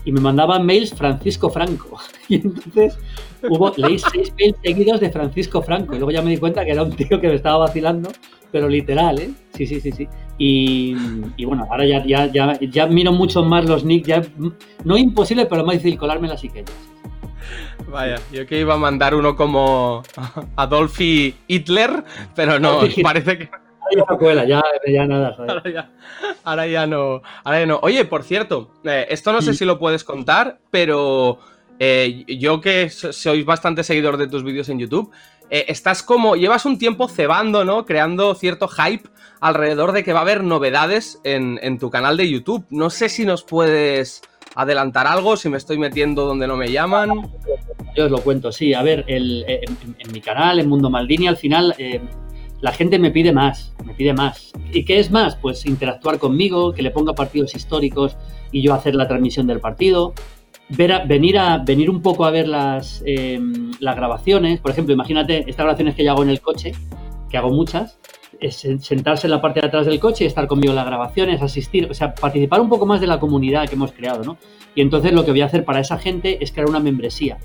[0.04, 1.98] Y me mandaban mails Francisco Franco.
[2.28, 2.98] Y entonces
[3.48, 5.94] hubo, leí seis mails seguidos de Francisco Franco.
[5.94, 8.10] Y luego ya me di cuenta que era un tío que me estaba vacilando,
[8.52, 9.30] pero literal, ¿eh?
[9.54, 10.08] Sí, sí, sí, sí.
[10.38, 10.96] Y,
[11.36, 14.22] y bueno, ahora ya, ya, ya, ya miro mucho más los nicks, ya
[14.84, 16.64] no imposible, pero más difícil colarme las que
[17.88, 20.02] Vaya, yo que iba a mandar uno como
[20.56, 22.04] Adolfi Hitler,
[22.34, 23.50] pero no, parece que
[23.96, 25.90] ya no cuela, ya, ya nada, ahora ya,
[26.42, 27.22] ahora ya no.
[27.44, 27.78] Ahora ya no.
[27.82, 31.38] Oye, por cierto, eh, esto no sé si lo puedes contar, pero
[31.78, 35.12] eh, yo que so- sois bastante seguidor de tus vídeos en YouTube,
[35.50, 37.86] eh, estás como, llevas un tiempo cebando, ¿no?
[37.86, 39.08] Creando cierto hype
[39.40, 42.66] alrededor de que va a haber novedades en, en tu canal de YouTube.
[42.70, 44.22] No sé si nos puedes
[44.56, 47.10] adelantar algo, si me estoy metiendo donde no me llaman.
[47.94, 48.74] Yo os lo cuento, sí.
[48.74, 49.60] A ver, el- eh,
[49.98, 52.00] en, mi canal, en Mundo Maldini, al final eh,
[52.60, 54.52] la gente me pide más, me pide más.
[54.72, 55.36] ¿Y qué es más?
[55.36, 58.16] Pues interactuar conmigo, que le ponga partidos históricos
[58.50, 60.14] y yo hacer la transmisión del partido.
[60.70, 63.38] Ver a- venir, a, venir un poco a ver las, eh,
[63.78, 64.58] las grabaciones.
[64.60, 66.72] Por ejemplo, imagínate estas grabaciones que yo hago en el coche,
[67.30, 67.98] que hago muchas.
[68.40, 70.86] Es sen- sentarse en la parte de atrás del coche y estar conmigo en las
[70.86, 74.36] grabaciones, asistir, o sea, participar un poco más de la comunidad que hemos creado, ¿no?
[74.74, 77.38] Y entonces lo que voy a hacer para esa gente es crear una membresía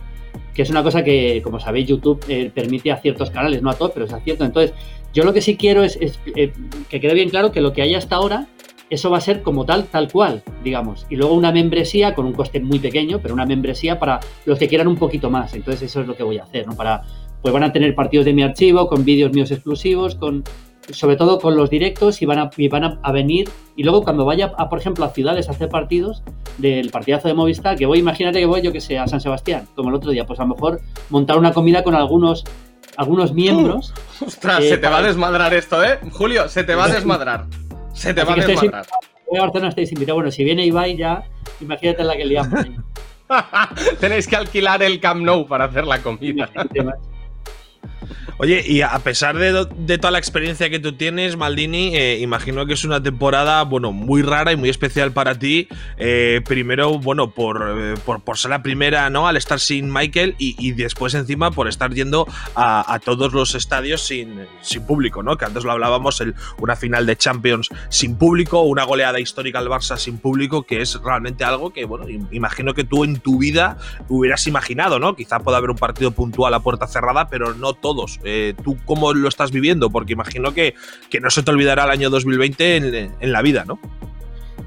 [0.53, 3.73] que es una cosa que, como sabéis, YouTube eh, permite a ciertos canales, no a
[3.73, 4.43] todos, pero es cierto.
[4.43, 4.73] Entonces,
[5.13, 6.51] yo lo que sí quiero es, es, eh,
[6.89, 8.47] que quede bien claro que lo que hay hasta ahora,
[8.89, 11.05] eso va a ser como tal, tal cual, digamos.
[11.09, 14.67] Y luego una membresía con un coste muy pequeño, pero una membresía para los que
[14.67, 15.53] quieran un poquito más.
[15.53, 16.75] Entonces, eso es lo que voy a hacer, ¿no?
[16.75, 17.03] Para,
[17.41, 20.43] pues van a tener partidos de mi archivo, con vídeos míos exclusivos, con
[20.93, 24.03] sobre todo con los directos y van a, y van a, a venir y luego
[24.03, 26.23] cuando vaya a por ejemplo a ciudades a hacer partidos
[26.57, 29.67] del partidazo de Movistar que voy imagínate que voy yo que sé a San Sebastián
[29.75, 32.43] como el otro día pues a lo mejor montar una comida con algunos
[32.97, 33.93] algunos miembros
[34.25, 35.99] Ostras, Eh, se te va a desmadrar esto, ¿eh?
[36.11, 37.45] Julio, se te va a desmadrar.
[37.93, 38.85] Se te va a desmadrar.
[39.29, 41.23] voy a Barcelona estáis invitados bueno si viene Ibai ya
[41.59, 42.75] imagínate la que liamos ahí.
[43.99, 46.49] Tenéis que alquilar el Camp Nou para hacer la comida.
[48.43, 52.73] Oye, y a pesar de, toda la experiencia que tú tienes, Maldini, eh, imagino que
[52.73, 55.67] es una temporada, bueno, muy rara y muy especial para ti.
[55.99, 59.27] Eh, primero, bueno, por, eh, por, por ser la primera, ¿no?
[59.27, 62.25] Al estar sin Michael y, después encima por estar yendo
[62.55, 65.37] a, todos los estadios sin, sin público, ¿no?
[65.37, 69.67] Que antes lo hablábamos, el, una final de Champions sin público, una goleada histórica al
[69.67, 73.37] Barça sin público, que es realmente algo que, bueno, im- imagino que tú en tu
[73.37, 73.77] vida
[74.09, 75.15] hubieras imaginado, ¿no?
[75.15, 78.19] Quizá pueda haber un partido puntual a puerta cerrada, pero no todos.
[78.63, 79.89] ¿Tú cómo lo estás viviendo?
[79.89, 80.75] Porque imagino que,
[81.09, 83.79] que no se te olvidará el año 2020 en, en la vida, ¿no?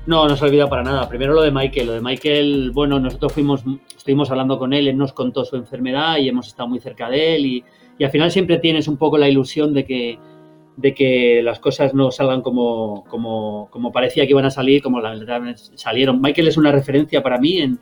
[0.06, 1.08] No, no se olvida para nada.
[1.08, 1.86] Primero lo de Michael.
[1.86, 3.64] Lo de Michael, bueno, nosotros fuimos,
[3.96, 7.36] estuvimos hablando con él, él nos contó su enfermedad y hemos estado muy cerca de
[7.36, 7.64] él y,
[7.98, 10.18] y al final siempre tienes un poco la ilusión de que,
[10.76, 15.00] de que las cosas no salgan como, como, como parecía que iban a salir, como
[15.00, 15.40] la verdad
[15.74, 16.20] salieron.
[16.20, 17.78] Michael es una referencia para mí en,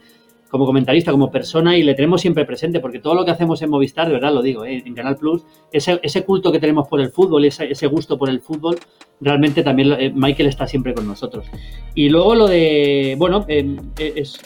[0.52, 3.70] como comentarista, como persona y le tenemos siempre presente porque todo lo que hacemos en
[3.70, 4.82] Movistar, de verdad lo digo, ¿eh?
[4.84, 8.42] en Canal Plus, ese, culto que tenemos por el fútbol, ese, ese gusto por el
[8.42, 8.78] fútbol,
[9.18, 11.46] realmente también eh, Michael está siempre con nosotros.
[11.94, 14.42] Y luego lo de, bueno, eh, es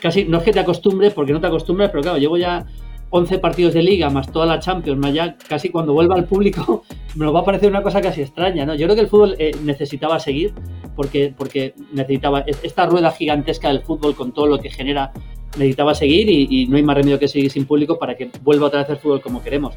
[0.00, 2.64] casi, no es que te acostumbres, porque no te acostumbras, pero claro, llevo ya
[3.10, 6.84] 11 partidos de liga, más toda la Champions, más ya casi cuando vuelva al público,
[7.16, 8.76] lo va a parecer una cosa casi extraña, ¿no?
[8.76, 10.54] Yo creo que el fútbol eh, necesitaba seguir,
[10.94, 15.12] porque, porque necesitaba, esta rueda gigantesca del fútbol con todo lo que genera,
[15.56, 18.66] necesitaba seguir y, y no hay más remedio que seguir sin público para que vuelva
[18.66, 19.74] otra vez el fútbol como queremos.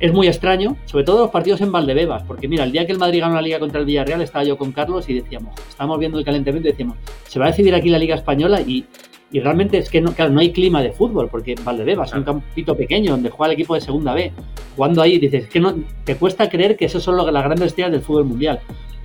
[0.00, 2.98] Es muy extraño, sobre todo los partidos en Valdebebas, porque mira, el día que el
[2.98, 6.18] Madrid ganó la liga contra el Villarreal estaba yo con Carlos y decíamos, estábamos viendo
[6.18, 6.96] el calentamiento y decíamos,
[7.28, 8.84] se va a decidir aquí la liga española y,
[9.30, 12.24] y realmente es que no, claro, no hay clima de fútbol, porque Valdebebas es un
[12.24, 14.32] campito pequeño donde juega el equipo de segunda B,
[14.76, 15.74] jugando ahí, dices, es que no,
[16.04, 18.60] te cuesta creer que esos son las grandes estrellas del fútbol mundial.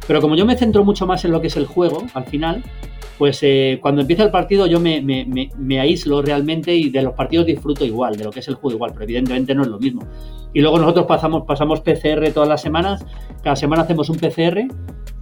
[0.08, 2.64] Pero como yo me centro mucho más en lo que es el juego, al final,
[3.18, 7.02] pues eh, cuando empieza el partido yo me, me- me- me aíslo realmente y de
[7.02, 9.68] los partidos disfruto igual, de lo que es el juego igual, pero evidentemente no es
[9.70, 10.04] lo mismo.
[10.54, 13.06] Y luego nosotros pasamos, pasamos PCR todas las semanas,
[13.44, 14.60] cada semana hacemos un PCR,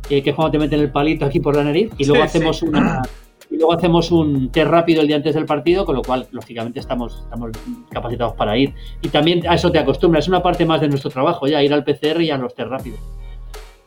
[0.10, 2.28] eh, que es cuando te meten el palito aquí por la nariz, y luego Sí,
[2.38, 2.66] hacemos sí.
[2.68, 3.02] una...
[3.50, 6.80] Y luego hacemos un test rápido el día antes del partido, con lo cual, lógicamente,
[6.80, 7.52] estamos, estamos
[7.92, 8.74] capacitados para ir.
[9.04, 11.72] Y también a eso te acostumbras, es una parte más de nuestro trabajo, ya ir
[11.72, 13.00] al PCR y a los test rápidos.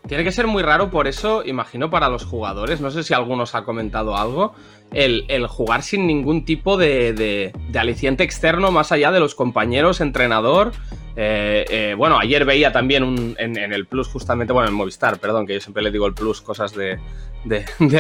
[0.09, 2.81] Tiene que ser muy raro por eso, imagino, para los jugadores.
[2.81, 4.55] No sé si alguno os ha comentado algo.
[4.91, 10.73] El, jugar sin ningún tipo de, aliciente externo más allá de los compañeros, entrenador.
[11.15, 15.55] Eh, eh, bueno, ayer veía también en, el Plus, justamente, bueno, en Movistar, perdón, que
[15.55, 16.99] yo siempre le digo el Plus, cosas de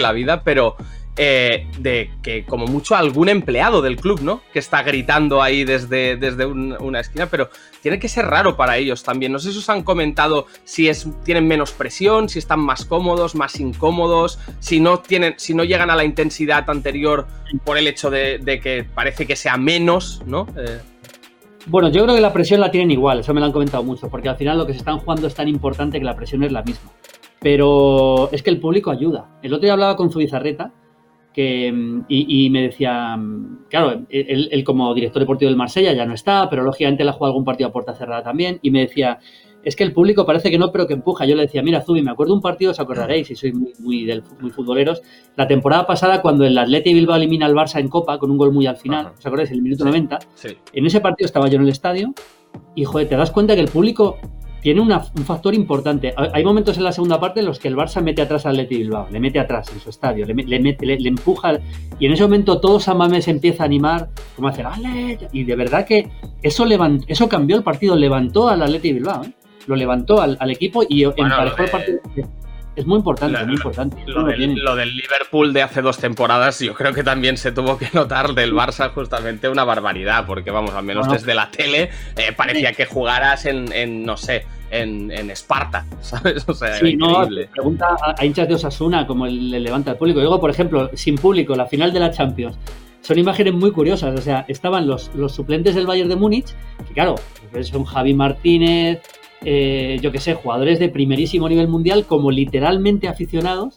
[0.00, 0.76] la vida, pero
[1.18, 4.40] eh, de que como mucho algún empleado del club, ¿no?
[4.52, 7.50] Que está gritando ahí desde, desde un- una esquina, pero
[7.82, 9.32] tiene que ser raro para ellos también.
[9.32, 13.34] No sé si os han comentado si es, tienen menos presión, si están más cómodos,
[13.34, 17.26] más incómodos, si no, tienen, si no llegan a la intensidad anterior
[17.64, 20.46] por el hecho de, de que parece que sea menos, ¿no?
[20.56, 20.78] Eh,
[21.66, 24.08] Bueno, yo creo que la presión la tienen igual, eso me lo han comentado mucho,
[24.08, 26.52] porque al final lo que se están jugando es tan importante que la presión es
[26.52, 26.90] la misma.
[27.40, 29.28] Pero es que el público ayuda.
[29.42, 30.72] El otro día hablaba con Zubizarreta
[31.38, 35.92] que, mm, y, y me decía, mm, claro, él, él como director deportivo del Marsella
[35.92, 38.72] ya no está, pero lógicamente él ha jugado algún partido a puerta cerrada también, y
[38.72, 39.20] me decía,
[39.62, 41.26] es que el público parece que no, pero que empuja.
[41.26, 44.04] Yo le decía, mira, Zubi, me acuerdo un partido, os acordaréis, y sois muy, muy,
[44.04, 45.00] del, muy futboleros,
[45.36, 48.52] la temporada pasada cuando el Atleti Bilbao elimina al Barça en Copa con un gol
[48.52, 49.14] muy al final, Ajá.
[49.16, 49.52] ¿os acordáis?
[49.52, 50.48] El minuto 90, sí.
[50.72, 52.14] en ese partido estaba yo en el estadio
[52.74, 54.18] y, joder, te das cuenta que el público
[54.62, 56.12] tiene una- un factor importante.
[56.32, 58.78] Hay momentos en la segunda parte en los que el Barça mete atrás al Atleti
[58.78, 61.58] Bilbao, le mete atrás en su estadio, le, le mete- le- le empuja
[61.98, 65.18] y en ese momento todo San Mamés empieza a animar, como a hacer ¡Ale!
[65.32, 66.10] Y de verdad que
[66.42, 69.32] eso, levant- eso cambió el partido, levantó al Atleti Bilbao, ¿eh?
[69.66, 71.98] lo levantó al, al equipo y emparejó lo el de- partido.
[72.78, 73.96] Es muy importante, lo- muy importante.
[74.06, 74.62] Lo lo del, tienen.
[74.64, 78.34] lo del Liverpool de hace dos temporadas, yo creo que también se tuvo que notar
[78.34, 81.18] del Barça justamente una barbaridad, porque vamos, al menos Bueno.
[81.20, 86.44] desde la tele eh, parecía que jugaras en, en, no sé, en, en Esparta, ¿sabes?
[86.48, 87.48] O sea, era Sí, no, increíble.
[87.52, 90.20] pregunta a, hinchas de Osasuna como el, le levanta el público.
[90.20, 92.56] Luego, por ejemplo, sin público, la final de la Champions.
[93.00, 94.18] Son imágenes muy curiosas.
[94.18, 96.54] O sea, estaban los, los suplentes del Bayern de Múnich,
[96.86, 97.14] que claro,
[97.62, 99.00] son Javi Martínez,
[99.44, 103.76] eh, yo qué sé, jugadores de primerísimo nivel mundial, como literalmente aficionados.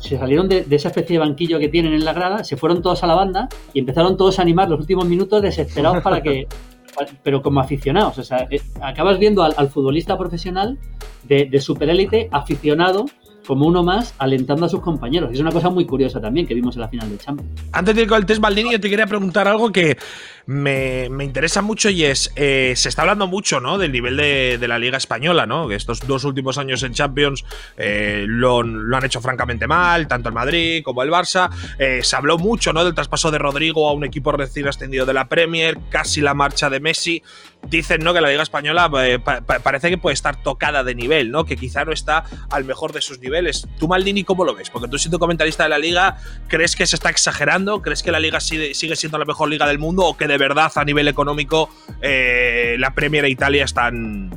[0.00, 3.02] Se salieron de, esa especie de banquillo que tienen en la grada, se fueron todos
[3.02, 6.46] a la banda y empezaron todos a animar los últimos minutos desesperados para que.
[7.22, 10.78] Pero como aficionados, o sea, eh, acabas viendo al, al futbolista profesional
[11.22, 13.06] de, de superélite aficionado
[13.48, 15.30] como uno más alentando a sus compañeros.
[15.32, 17.50] Es una cosa muy curiosa también que vimos en la final de Champions.
[17.72, 19.96] Antes de ir con el test Maldini, yo te quería preguntar algo que
[20.44, 23.78] me, me interesa mucho y es, eh, se está hablando mucho, ¿no?
[23.78, 25.66] Del nivel de, de la Liga Española, ¿no?
[25.66, 27.42] Que estos dos últimos años en Champions
[27.78, 31.48] eh, lo, lo han hecho francamente mal, tanto el Madrid como el Barça.
[31.78, 32.84] Eh, se habló mucho, ¿no?
[32.84, 36.68] Del traspaso de Rodrigo a un equipo recién ascendido de la Premier, casi la marcha
[36.68, 37.22] de Messi.
[37.62, 38.14] Dicen ¿no?
[38.14, 41.44] que la Liga Española eh, pa- pa- parece que puede estar tocada de nivel, ¿no?
[41.44, 43.66] Que quizá no está al mejor de sus niveles.
[43.78, 44.70] ¿Tú, Maldini, cómo lo ves?
[44.70, 46.16] Porque tú siendo comentarista de la Liga,
[46.48, 47.82] ¿crees que se está exagerando?
[47.82, 50.04] ¿Crees que la Liga sigue, sigue siendo la mejor liga del mundo?
[50.06, 51.68] ¿O que de verdad a nivel económico
[52.00, 54.30] eh, la Premier e Italia están,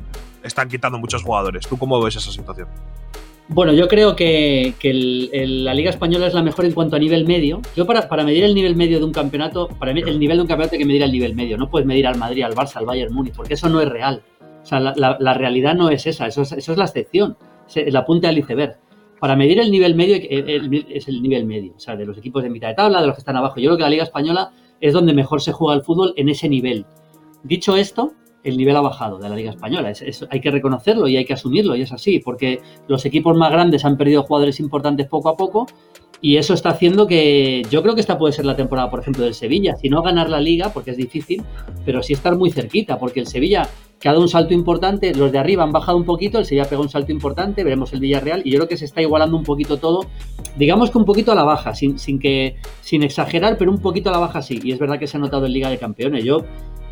[0.44, 1.68] están quitando muchos jugadores?
[1.68, 2.68] ¿Tú cómo ves esa situación?
[3.48, 4.74] Bueno, yo creo que,
[5.64, 7.62] la Liga Española es la mejor en cuanto a nivel medio.
[7.76, 10.42] Yo para, para medir el nivel medio de un campeonato, para mí el nivel de
[10.44, 11.58] un campeonato hay que medir el nivel medio.
[11.58, 14.22] No puedes medir al Madrid, al Barça, al Bayern Múnich, porque eso no es real.
[14.64, 17.36] O sea, la, la- la realidad no es esa, eso es, eso es la excepción,
[17.76, 18.78] es la punta del iceberg.
[19.20, 22.44] Para medir el nivel medio el- es el nivel medio, o sea, de los equipos
[22.44, 23.60] de mitad de tabla, de los que están abajo.
[23.60, 26.48] Yo creo que la Liga Española es donde mejor se juega el fútbol en ese
[26.48, 26.86] nivel.
[27.44, 28.14] Dicho esto,
[28.44, 29.90] el nivel ha bajado de la Liga Española.
[29.92, 33.38] Es- es- hay que reconocerlo y hay que asumirlo, y es así, porque los equipos
[33.38, 35.68] más grandes han perdido jugadores importantes poco a poco,
[36.24, 39.24] y eso está haciendo que yo creo que esta puede ser la temporada, por ejemplo,
[39.24, 39.76] del Sevilla.
[39.76, 41.42] Si no ganar la liga, porque es difícil,
[41.84, 43.68] pero sí estar muy cerquita, porque el Sevilla
[44.00, 46.66] que ha dado un salto importante, los de arriba han bajado un poquito, el Sevilla
[46.66, 49.44] pegó un salto importante, veremos el Villarreal, y yo creo que se está igualando un
[49.44, 50.06] poquito todo,
[50.58, 54.10] digamos que un poquito a la baja, sin, sin que, sin exagerar, pero un poquito
[54.10, 56.24] a la baja sí, y es verdad que se ha notado en Liga de Campeones.
[56.24, 56.38] Yo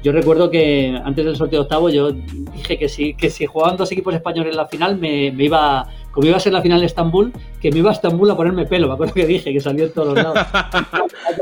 [0.01, 3.75] yo recuerdo que antes del sorteo de octavo yo dije que si, que si jugaban
[3.75, 6.79] dos equipos españoles en la final me, me iba, como iba a ser la final
[6.79, 9.59] de Estambul, que me iba a Estambul a ponerme pelo, me acuerdo que dije, que
[9.59, 10.39] salió en todos los lados.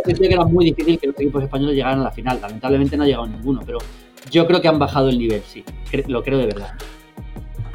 [0.05, 3.07] Que era muy difícil que los equipos españoles llegaran a la final, lamentablemente no ha
[3.07, 3.77] llegado ninguno, pero
[4.31, 5.63] yo creo que han bajado el nivel, sí,
[6.07, 6.73] lo creo de verdad.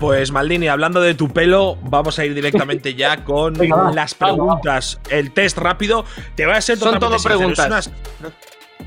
[0.02, 4.14] Pues Maldini, hablando de tu pelo, vamos a ir directamente ya con Venga, va, las
[4.14, 4.98] preguntas.
[5.08, 6.04] El test rápido.
[6.34, 7.88] Te voy a ser Son todo preguntas.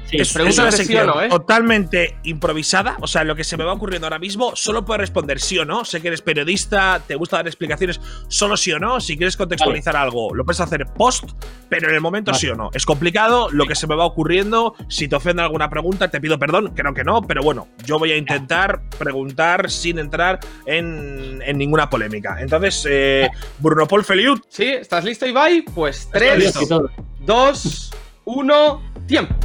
[0.09, 1.29] Sí, es, una de sí o sección no, ¿eh?
[1.29, 2.97] totalmente improvisada.
[3.01, 5.65] O sea, lo que se me va ocurriendo ahora mismo, solo puedes responder sí o
[5.65, 5.85] no.
[5.85, 8.99] Sé que eres periodista, te gusta dar explicaciones, solo sí o no.
[8.99, 11.31] Si quieres contextualizar algo, lo puedes hacer post,
[11.69, 12.39] pero en el momento Vale.
[12.39, 12.69] sí o no.
[12.73, 14.75] Es complicado, lo que se me va ocurriendo.
[14.89, 18.11] Si te ofende alguna pregunta, te pido perdón, creo que no, pero bueno, yo voy
[18.11, 22.37] a intentar preguntar sin entrar en, en ninguna polémica.
[22.39, 23.29] Entonces, eh,
[23.59, 24.65] Bruno Paul Feliut, ¿Sí?
[24.65, 25.63] ¿Estás listo, Ibai?
[25.63, 26.61] Pues Estoy 3, listo.
[26.61, 26.89] y todo.
[27.21, 27.91] 2,
[28.25, 29.35] 1, tiempo.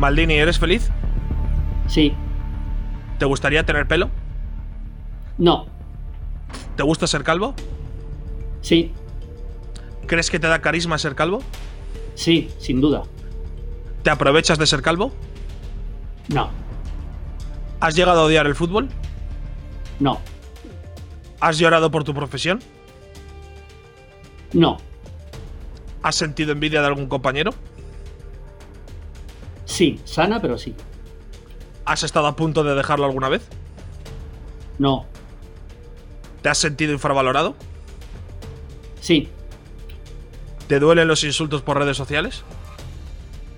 [0.00, 0.90] Maldini, ¿eres feliz?
[1.86, 2.14] Sí,
[3.18, 4.08] ¿Te gustaría tener pelo?
[5.36, 5.66] no,
[6.74, 7.54] ¿Te gusta ser calvo?
[8.62, 8.92] sí,
[10.06, 11.40] ¿Crees que te da carisma ser calvo?
[12.14, 13.02] sí, sin duda,
[14.02, 15.12] ¿Te aprovechas de ser calvo?
[16.28, 16.48] no,
[17.80, 18.88] ¿Has llegado a odiar el fútbol?
[19.98, 20.18] no,
[21.40, 22.60] ¿Has llorado por tu profesión?
[24.54, 24.78] no,
[26.02, 27.50] ¿Has sentido envidia de algún compañero?
[29.70, 30.74] Sí, sana, pero sí,
[31.84, 33.42] ¿Has estado a punto de dejarlo alguna vez?
[34.78, 35.06] no,
[36.42, 37.54] ¿Te has sentido infravalorado?
[39.00, 39.28] sí,
[40.68, 42.42] ¿Te duelen los insultos por redes sociales?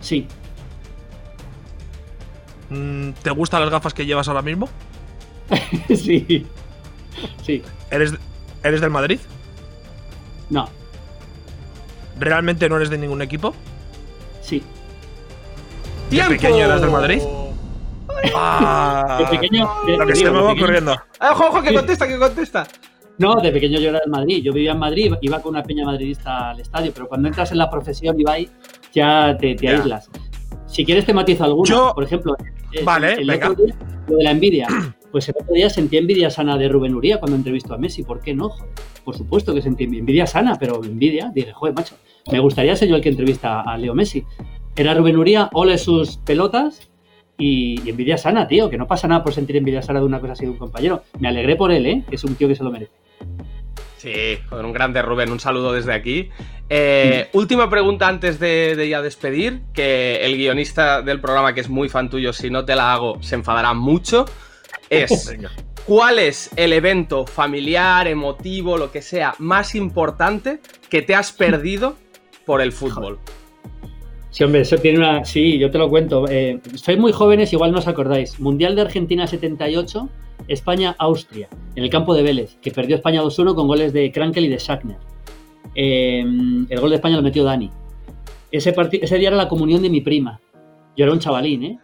[0.00, 0.26] sí,
[2.70, 4.66] Mm, ¿Te gustan las gafas que llevas ahora mismo?
[5.94, 6.46] sí,
[7.44, 8.14] sí, ¿Eres,
[8.62, 9.20] ¿Eres del Madrid?
[10.48, 10.68] no,
[12.18, 13.54] ¿Realmente no eres de ningún equipo?
[14.40, 14.62] sí.
[16.12, 16.32] ¿De ¡Tiempo!
[16.32, 17.20] pequeño eras del Madrid?
[18.34, 20.92] Ah, De pequeño, de- lo que se digo, me va pequeño- ocurriendo.
[21.18, 22.66] Ah, ojo, ojo, que contesta, que contesta.
[23.18, 24.42] No, de pequeño yo era del Madrid.
[24.42, 27.58] Yo vivía en Madrid, iba con una peña madridista al estadio, pero cuando entras en
[27.58, 28.48] la profesión, Ibai,
[28.92, 30.10] ya te, te aíslas.
[30.66, 31.68] Si quieres te matizo alguna.
[31.68, 32.36] Yo- Por ejemplo,
[32.84, 33.50] Vale, el venga.
[33.50, 33.74] otro día,
[34.08, 34.66] lo de la envidia.
[35.10, 38.02] Pues el otro día sentí envidia sana de Rubén Uría cuando entrevistó a Messi.
[38.02, 38.50] ¿Por qué no?
[39.04, 41.30] Por supuesto que sentí envidia sana, pero envidia.
[41.34, 41.96] Dije, joder, macho,
[42.30, 44.24] me gustaría ser yo el que entrevista a Leo Messi.
[44.76, 46.88] Era Rubén Uría, ole sus pelotas
[47.38, 48.70] y, y envidia sana, tío.
[48.70, 51.02] Que no pasa nada por sentir envidia sana de una cosa así de un compañero.
[51.18, 52.02] Me alegré por él, ¿eh?
[52.08, 52.92] Que es un tío que se lo merece.
[53.98, 56.30] Sí, joder, un grande Rubén, un saludo desde aquí.
[56.68, 61.68] Eh, última pregunta antes de, de ya despedir, que el guionista del programa, que es
[61.68, 64.24] muy fan tuyo, si no te la hago, se enfadará mucho.
[64.90, 65.32] Es.
[65.86, 71.96] ¿cuál es el evento familiar, emotivo, lo que sea, más importante que te has perdido
[72.46, 73.18] por el fútbol?
[74.32, 75.26] Sí, hombre, eso tiene una.
[75.26, 76.24] Sí, yo te lo cuento.
[76.26, 76.58] Eh,
[76.98, 78.40] muy jóvenes, igual no os acordáis.
[78.40, 80.08] Mundial de Argentina 78,
[80.48, 84.48] España-Austria, en el campo de Vélez, que perdió España 2-1 con goles de Krankel y
[84.48, 84.96] de Schachner.
[85.74, 87.70] Eh, el gol de España lo metió Dani.
[88.50, 90.40] Ese, ese día era la comunión de mi prima.
[90.96, 91.78] Yo era un chavalín, ¿eh?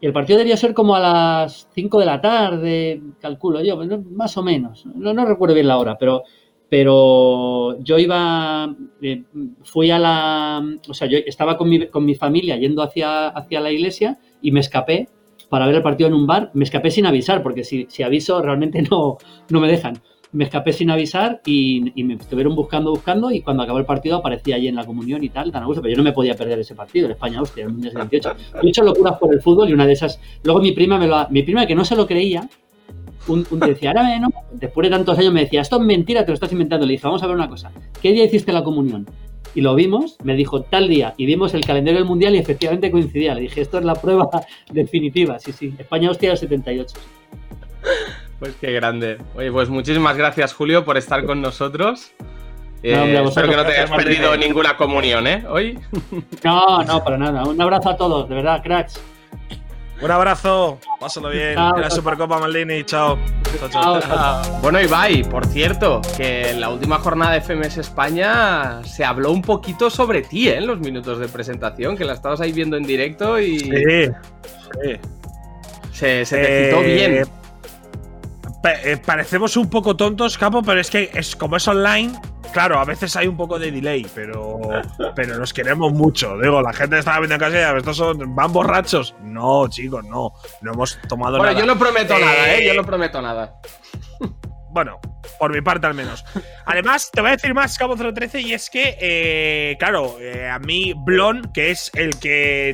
[0.00, 3.76] Y el partido debía ser como a las 5 de la tarde, calculo yo,
[4.10, 4.86] más o menos.
[4.86, 6.22] No, no recuerdo bien la hora, pero
[6.70, 9.24] pero yo iba, eh,
[9.64, 13.60] fui a la, o sea, yo estaba con mi, con mi familia yendo hacia, hacia
[13.60, 15.08] la iglesia y me escapé
[15.48, 18.40] para ver el partido en un bar, me escapé sin avisar, porque si, si aviso
[18.40, 19.18] realmente no,
[19.48, 20.00] no me dejan.
[20.30, 24.54] me escapé sin avisar y, me estuvieron buscando, buscando y cuando acabó el partido aparecía
[24.54, 26.60] allí en la comunión y tal, tan a gusto, pero yo no me podía perder
[26.60, 28.36] ese partido, el España-Austria, el Mundial 78.
[28.54, 31.08] Yo he hecho locuras por el fútbol y una de esas, luego mi prima me
[31.08, 32.48] lo mi prima que no se lo creía,
[33.28, 36.28] un, un decía, ahora no, después de tantos años me decía, esto es mentira, te
[36.28, 36.86] lo estás inventando.
[36.86, 39.06] Le dije, vamos a ver una cosa, ¿qué día hiciste la comunión?
[39.54, 42.90] Y lo vimos, me dijo tal día, y vimos el calendario del mundial y efectivamente
[42.90, 43.34] coincidía.
[43.34, 44.28] Le dije, esto es la prueba
[44.70, 46.94] definitiva, sí, sí, España-Austria del 78.
[48.38, 49.18] Pues qué grande.
[49.34, 52.12] Oye, pues muchísimas gracias, Julio, por estar con nosotros.
[52.82, 55.44] Eh, No, hombre, a espero que no te hayas perdido ninguna comunión, ¿eh?
[55.50, 55.78] Hoy.
[56.42, 57.44] No, no, para nada.
[57.44, 59.00] Un abrazo a todos, de verdad, cracks.
[60.02, 61.54] Un abrazo, pásalo bien.
[61.56, 61.96] Chao, Que la chao.
[61.96, 63.18] Supercopa Maldini, chao.
[63.58, 64.00] Chao, chao.
[64.00, 64.60] Chao, chao.
[64.62, 69.42] Bueno, Ibai, por cierto, que en la última jornada de FMS España se habló un
[69.42, 70.56] poquito sobre ti, ¿eh?
[70.56, 73.68] En los minutos de presentación, que la estabas ahí viendo en directo y Sí,
[74.82, 74.96] sí.
[75.92, 77.26] se, se te citó Eh, bien.
[78.64, 82.12] Eh, parecemos un poco tontos, capo, pero es que es como es online.
[82.52, 84.58] Claro, a veces hay un poco de delay, pero,
[85.14, 86.36] pero nos queremos mucho.
[86.38, 89.14] Digo, la gente estaba viendo en casa y "Ah, estos son, van borrachos.
[89.22, 90.32] No, chicos, no.
[90.62, 91.60] No hemos tomado Bueno, nada.
[91.64, 92.58] yo no prometo nada, ¿eh?
[92.62, 93.60] Eh, Yo no prometo nada.
[94.72, 95.00] Bueno,
[95.38, 96.24] por mi parte al menos.
[96.64, 100.60] Además, te voy a decir más, Cabo 013, y es que, eh, claro, eh, a
[100.60, 102.72] mí, Blon, que es el que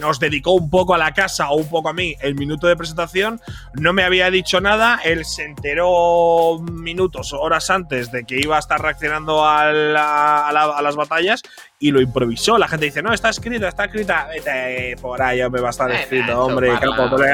[0.00, 2.76] nos dedicó un poco a la casa o un poco a mí el minuto de
[2.76, 3.40] presentación,
[3.74, 5.00] no me había dicho nada.
[5.04, 10.52] Él se enteró minutos, horas antes de que iba a estar reaccionando a, la- a
[10.52, 11.42] la- a las batallas
[11.86, 12.56] y lo improvisó.
[12.56, 14.26] La gente dice, no, está escrito, está escrita.
[14.32, 16.70] Vete por ahí, hombre, va a estar escrito, hombre.
[16.80, 17.32] Capo, le-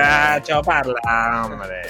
[1.44, 1.82] hombre.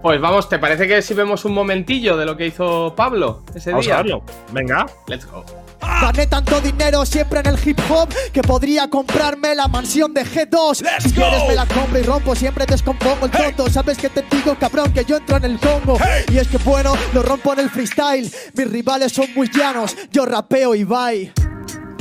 [0.00, 3.70] Pues vamos, ¿te parece que si vemos un momentillo de lo que hizo Pablo ese
[3.70, 3.96] Vamos a día?
[3.96, 4.22] verlo.
[4.52, 4.86] Venga.
[5.08, 5.44] Let's go.
[5.80, 10.84] Gané tanto dinero siempre en el hip hop que podría comprarme la mansión de G2.
[11.00, 13.68] si quieres me la compro y rompo, siempre descompongo el tonto.
[13.70, 15.98] Sabes que te digo, cabrón, que yo entro en el Congo.
[16.30, 18.30] Y es que bueno, lo rompo en el freestyle.
[18.54, 21.32] Mis rivales son muy llanos, yo rapeo y bye.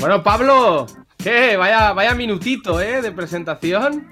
[0.04, 0.86] Bueno, Pablo,
[1.18, 1.56] ¿qué?
[1.56, 3.01] Vaya, vaya minutito, ¿eh?
[3.01, 4.06] De presentación.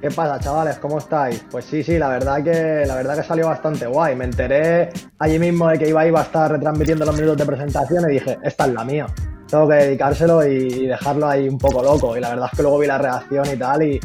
[0.00, 0.80] ¿Qué pasa, chavales?
[0.80, 1.46] ¿Cómo estáis?
[1.48, 4.16] Pues sí, sí, la verdad que la verdad que salió bastante guay.
[4.16, 4.88] Me enteré
[5.20, 8.38] allí mismo de que Ibai iba a estar retransmitiendo los minutos de presentación y dije,
[8.42, 9.06] esta es la mía.
[9.50, 12.16] Tengo que dedicárselo y dejarlo ahí un poco loco.
[12.16, 14.00] Y la verdad es que luego vi la reacción y tal y,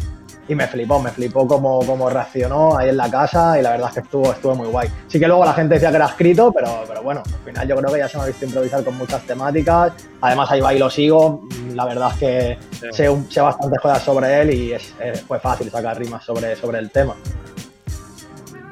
[0.48, 3.89] y me flipó, me flipó cómo, cómo reaccionó ahí en la casa y la verdad
[3.89, 4.89] es que estuvo, estuvo muy guay.
[5.08, 7.76] Sí que luego la gente decía que era escrito, pero, pero bueno, al final yo
[7.78, 9.93] creo que ya se me ha visto improvisar con muchas temáticas.
[10.22, 11.41] Además a Ibai lo sigo,
[11.74, 12.58] la verdad es que
[12.91, 16.56] sé, un- sé bastantes cosas sobre él y es, eh, fue fácil sacar rimas sobre,
[16.56, 17.16] sobre el tema.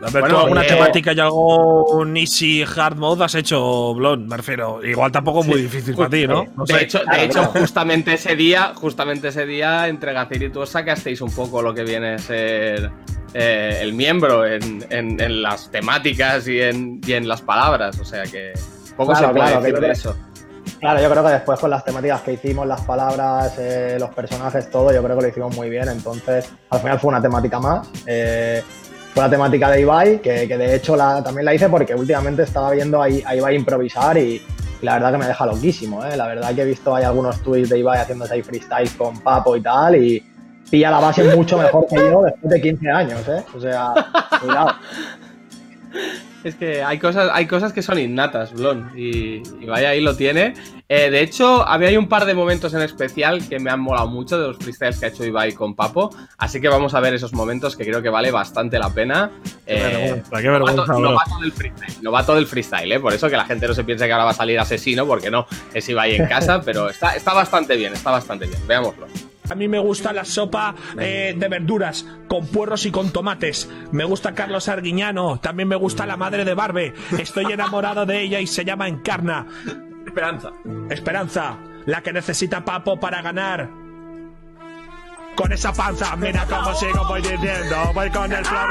[0.05, 0.69] A ver, Bueno, ¿tú alguna oye.
[0.69, 4.27] temática y algo easy hard mode has hecho, Blon?
[4.27, 4.83] Me refiero.
[4.83, 6.45] Igual tampoco es muy difícil para ti, ¿no?
[6.55, 6.83] No de sé.
[6.83, 7.51] hecho, de Claro, hecho claro.
[7.59, 11.73] justamente ese día, justamente ese día, entre Gacir y tú os sacasteis un poco lo
[11.73, 12.91] que viene a ser
[13.33, 17.99] eh, el miembro en, en- en las temáticas y en, y en las palabras.
[17.99, 18.53] O sea que
[18.95, 20.15] poco Claro, se puede claro, decir de eso.
[20.79, 24.69] Claro, yo creo que después con las temáticas que hicimos, las palabras, eh, los personajes,
[24.69, 25.87] todo, yo creo que lo hicimos muy bien.
[25.87, 27.87] Entonces, al final fue una temática más.
[28.05, 28.61] eh,
[29.13, 33.01] fue la temática de Ibai, que, de hecho también la hice porque últimamente estaba viendo
[33.01, 34.41] a, a Ibai improvisar y,
[34.83, 36.03] la verdad que me deja loquísimo.
[36.05, 36.17] eh.
[36.17, 39.55] La verdad que he visto hay algunos tweets de Ibai haciéndose ahí freestyle con Papo
[39.55, 40.23] y tal y
[40.69, 43.21] pilla la base mucho mejor que yo después de 15 años.
[43.27, 43.43] ¿eh?
[43.55, 43.93] O sea,
[44.41, 44.71] cuidado.
[46.43, 50.15] Es que hay cosas, hay cosas que son innatas, Blon, y, y vaya ahí lo
[50.15, 50.53] tiene.
[50.89, 54.07] Eh, de hecho, había hay un par de momentos en especial que me han molado
[54.07, 57.13] mucho de los freestyles que ha hecho Ibai con Papo, así que vamos a ver
[57.13, 59.31] esos momentos que creo que vale bastante la pena.
[59.65, 62.99] Qué Eh, vergüenza, qué vergüenza, novato, del freestyle, novato del freestyle, ¿eh?
[62.99, 65.31] por eso que la gente no se piense que ahora va a salir asesino, porque
[65.31, 69.07] no, es Ibai en casa, pero está, está bastante bien, está bastante bien, veámoslo.
[69.49, 73.69] A mí me gusta la sopa eh, de verduras, con puerros y con tomates.
[73.91, 76.93] Me gusta Carlos Arguiñano, también me gusta la madre de Barbe.
[77.17, 79.45] Estoy enamorado de ella y se llama Encarna.
[80.05, 80.51] Esperanza.
[80.89, 83.82] Esperanza, la que necesita Papo para ganar.
[85.35, 87.91] Con esa panza, mira cómo sigo voy diciendo.
[87.93, 88.61] Voy con el flow,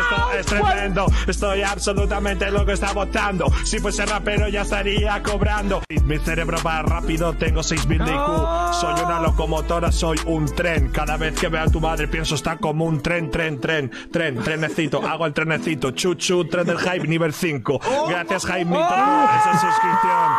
[0.00, 1.06] esto es tremendo.
[1.26, 3.52] Estoy absolutamente loco, está votando.
[3.64, 5.82] Si fuese rapero ya estaría cobrando.
[6.04, 8.74] Mi cerebro va rápido, tengo 6000 de IQ.
[8.80, 10.88] Soy una locomotora, soy un tren.
[10.88, 14.42] Cada vez que veo a tu madre pienso está como un tren, tren, tren, tren,
[14.42, 15.06] trenecito.
[15.06, 17.80] Hago el trenecito, chuchu, tren del hype nivel 5.
[18.08, 20.30] Gracias Jaimito por esa suscripción.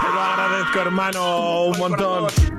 [0.00, 2.55] Te lo agradezco hermano, un montón.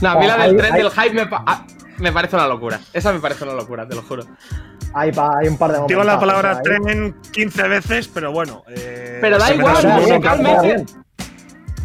[0.00, 1.66] No, a mí la del Hay- tren hay- del hype me, pa- ah,
[1.98, 2.80] me parece una locura.
[2.92, 4.24] Esa me parece una locura, te lo juro.
[4.94, 5.88] Hay, pa- hay un par de momentos.
[5.88, 8.62] Digo la palabra tren 15 veces, pero bueno.
[8.68, 10.84] eh, Pero da igual, musicalmente-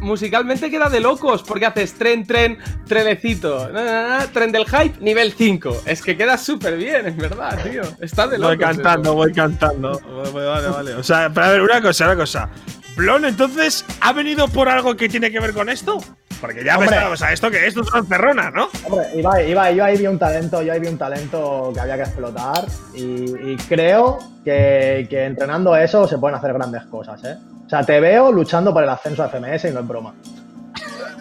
[0.02, 5.00] musicalmente queda de locos, porque haces tren, tren, trenecito, na, na, na, tren del hype,
[5.00, 5.82] nivel 5.
[5.86, 7.82] Es que queda súper bien, en verdad, tío.
[8.02, 8.58] Está de locos.
[8.58, 9.16] Voy cantando, eso.
[9.16, 10.02] voy cantando.
[10.34, 10.94] Vale, vale.
[10.96, 12.50] O sea, pero a ver, una cosa, una cosa.
[12.98, 15.98] Blon, entonces, ¿ha venido por algo que tiene que ver con esto?
[16.40, 16.98] Porque ya Hombre.
[17.06, 18.70] o sea, esto que esto es una encerrona, ¿no?
[18.86, 21.96] Hombre, Ibai, Ibai, yo ahí vi un talento, yo ahí vi un talento que había
[21.96, 27.38] que explotar y, y creo que, que entrenando eso se pueden hacer grandes cosas, ¿eh?
[27.66, 30.14] O sea, te veo luchando por el ascenso a FMS y no es broma.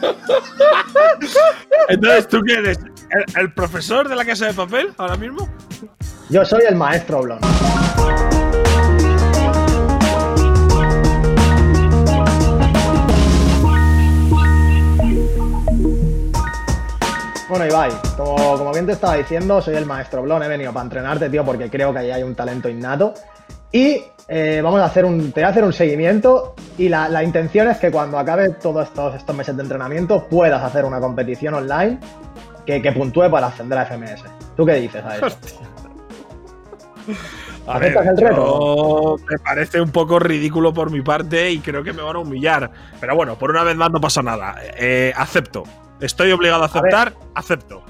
[1.88, 2.78] Entonces, ¿tú qué eres?
[3.10, 5.48] ¿El, el profesor de la casa de papel ahora mismo?
[6.28, 7.38] Yo soy el maestro Blon.
[17.48, 20.84] Bueno, Ibai, como, como bien te estaba diciendo, soy el maestro Blon, he venido para
[20.84, 23.14] entrenarte, tío, porque creo que ahí hay un talento innato.
[23.70, 27.22] Y eh, vamos a hacer un, te voy a hacer un seguimiento y la, la
[27.22, 31.54] intención es que cuando acabe todos estos, estos meses de entrenamiento puedas hacer una competición
[31.54, 32.00] online
[32.64, 34.24] que, que puntúe para ascender a FMS.
[34.56, 35.26] ¿Tú qué dices a eso?
[37.68, 39.16] A ver, ¿Aceptas el reto?
[39.28, 42.70] me parece un poco ridículo por mi parte y creo que me van a humillar.
[43.00, 44.56] Pero bueno, por una vez más no pasa nada.
[44.76, 45.64] Eh, acepto.
[46.00, 47.82] Estoy obligado a aceptar, acepto.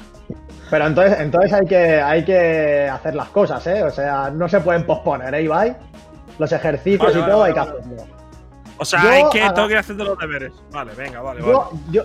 [0.71, 3.83] Pero entonces, entonces hay, que, hay que hacer las cosas, ¿eh?
[3.83, 5.77] O sea, no se pueden posponer, ¿eh, Ibai?
[6.39, 8.17] Los ejercicios Vale, y todo vale, hay que hacerlo.
[8.79, 10.53] O sea, Yo hay que tengo que ir haciendo los deberes.
[10.71, 11.81] Vale, venga, vale, Yo, vale.
[11.91, 12.03] yo,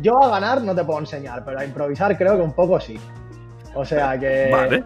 [0.00, 2.98] yo a ganar no te puedo enseñar, pero a improvisar creo que un poco sí.
[3.74, 4.48] O sea que.
[4.50, 4.84] Vale.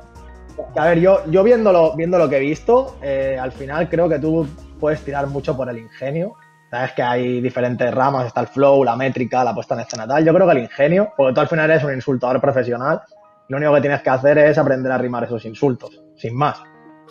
[0.77, 4.19] a ver, yo, yo viéndolo, viendo lo que he visto, eh, al final creo que
[4.19, 4.49] tú
[4.81, 6.35] puedes tirar mucho por el ingenio.
[6.71, 10.25] Sabes que hay diferentes ramas, está el flow, la métrica, la puesta en escena tal.
[10.25, 13.01] Yo creo que el ingenio, porque tú al final eres un insultador profesional,
[13.49, 16.63] lo único que tienes que hacer es aprender a rimar esos insultos, sin más.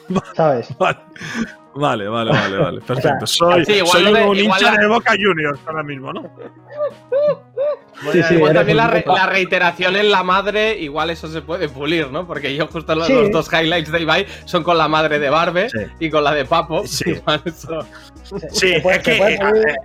[0.36, 0.76] ¿Sabes?
[0.78, 1.00] Vale,
[1.76, 2.82] vale, vale, vale, vale.
[2.88, 3.26] Perfecto.
[3.26, 6.22] Soy, Sí, soy un igual hincha de Boca Juniors ahora mismo, ¿no?
[8.12, 11.42] Sí, sí, Igual también la, re- poco- la reiteración en la madre, igual eso se
[11.42, 12.28] puede pulir, ¿no?
[12.28, 13.14] Porque yo justo los, Sí.
[13.14, 15.80] los dos highlights de Ibai son con la madre de Barbe Sí.
[16.00, 16.86] y con la de Papo.
[16.86, 17.06] Sí.
[17.12, 17.88] Igual eso-
[18.52, 19.16] Sí, se puede- es que.
[19.16, 19.76] puede eh,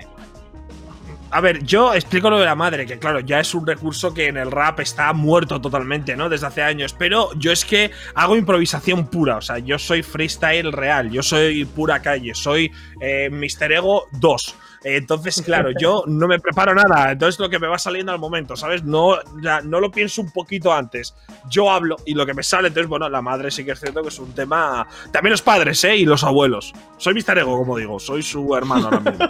[1.34, 4.26] a ver, yo explico lo de la madre, que claro, ya es un recurso que
[4.26, 6.28] en el rap está muerto totalmente, ¿no?
[6.28, 6.94] Desde hace años.
[6.98, 9.38] Pero yo es que hago improvisación pura.
[9.38, 11.10] O sea, yo soy freestyle real.
[11.10, 12.34] Yo soy pura calle.
[12.34, 13.72] Soy eh, Mr.
[13.72, 14.56] Ego 2.
[14.84, 17.12] Entonces, claro, yo no me preparo nada.
[17.12, 18.82] Entonces, lo que me va saliendo al momento, ¿sabes?
[18.82, 21.14] No, ya, no lo pienso un poquito antes.
[21.48, 24.02] Yo hablo y lo que me sale, entonces, bueno, la madre sí que es cierto
[24.02, 24.86] que es un tema.
[25.10, 25.96] También los padres, ¿eh?
[25.96, 26.72] Y los abuelos.
[26.96, 27.38] Soy Mr.
[27.38, 27.98] Ego, como digo.
[28.00, 29.28] Soy su hermano ahora mismo.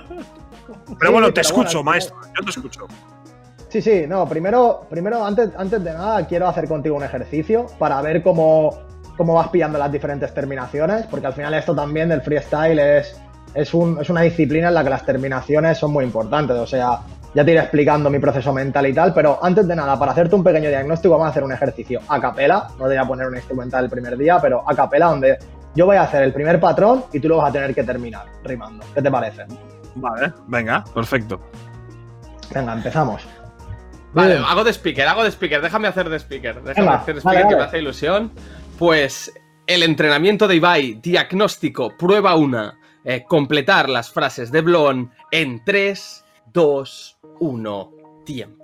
[0.98, 2.16] Pero bueno, te escucho, maestro.
[2.38, 2.86] Yo te escucho.
[3.68, 8.02] Sí, sí, no, primero, primero antes, antes de nada, quiero hacer contigo un ejercicio para
[8.02, 8.82] ver cómo,
[9.16, 13.18] cómo vas pillando las diferentes terminaciones, porque al final esto también del freestyle es,
[13.54, 16.56] es, un- es una disciplina en la que las terminaciones son muy importantes.
[16.56, 16.98] O sea,
[17.34, 20.34] ya te iré explicando mi proceso mental y tal, pero antes de nada, para hacerte
[20.34, 22.68] un pequeño diagnóstico, vamos a hacer un ejercicio a capela.
[22.78, 25.38] No te voy a poner un instrumental el primer día, pero a capela, donde
[25.74, 28.26] yo voy a hacer el primer patrón y tú lo vas a tener que terminar
[28.44, 28.84] rimando.
[28.94, 29.44] ¿Qué te parece?
[29.94, 31.40] Vale, venga, perfecto.
[32.54, 33.22] Venga, empezamos.
[34.12, 34.44] Vale, Bien.
[34.46, 35.62] hago de speaker, hago de speaker.
[35.62, 36.62] Déjame hacer de speaker.
[36.62, 38.30] Déjame Venga, hacer de vale, speaker que me hace ilusión.
[38.78, 39.32] Pues
[39.66, 42.78] el entrenamiento de Ibai, diagnóstico, prueba una.
[43.04, 47.92] Eh, completar las frases de Blon en 3, 2, 1,
[48.24, 48.62] tiempo.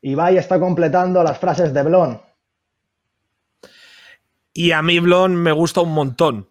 [0.00, 2.20] Ibai está completando las frases de Blon.
[4.52, 6.48] Y a mí Blon me gusta un montón.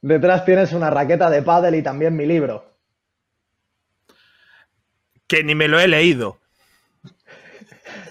[0.00, 2.64] Detrás tienes una raqueta de pádel y también mi libro.
[5.26, 6.38] Que ni me lo he leído.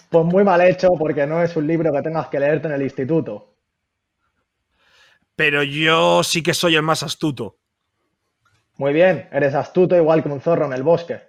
[0.09, 2.81] Pues muy mal hecho porque no es un libro que tengas que leerte en el
[2.81, 3.50] instituto.
[5.41, 7.57] Pero yo sí que soy el más astuto.
[8.77, 11.19] Muy bien, eres astuto igual que un zorro en el bosque.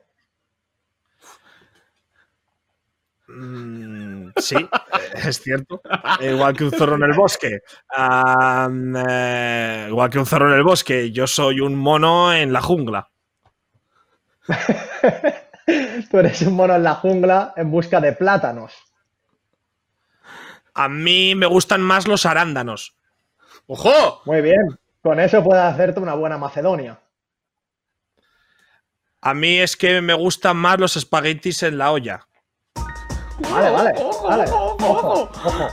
[3.29, 4.57] Mm, sí,
[5.15, 5.81] es cierto.
[6.21, 7.63] Igual que un zorro en el bosque.
[7.97, 11.11] Eh, igual que un zorro en el bosque.
[11.11, 13.09] Yo soy un mono en la jungla.
[16.11, 18.75] Tú eres un mono en la jungla en busca de plátanos.
[20.75, 22.99] A mí me gustan más los arándanos.
[23.67, 24.23] ¡Ojo!
[24.25, 26.99] Muy bien, con eso puedes hacerte una buena Macedonia.
[29.21, 32.27] A mí es que me gustan más los espaguetis en la olla.
[33.51, 34.45] Vale, vale, Ojo, vale.
[34.51, 35.69] ojo, Ojo, ojo.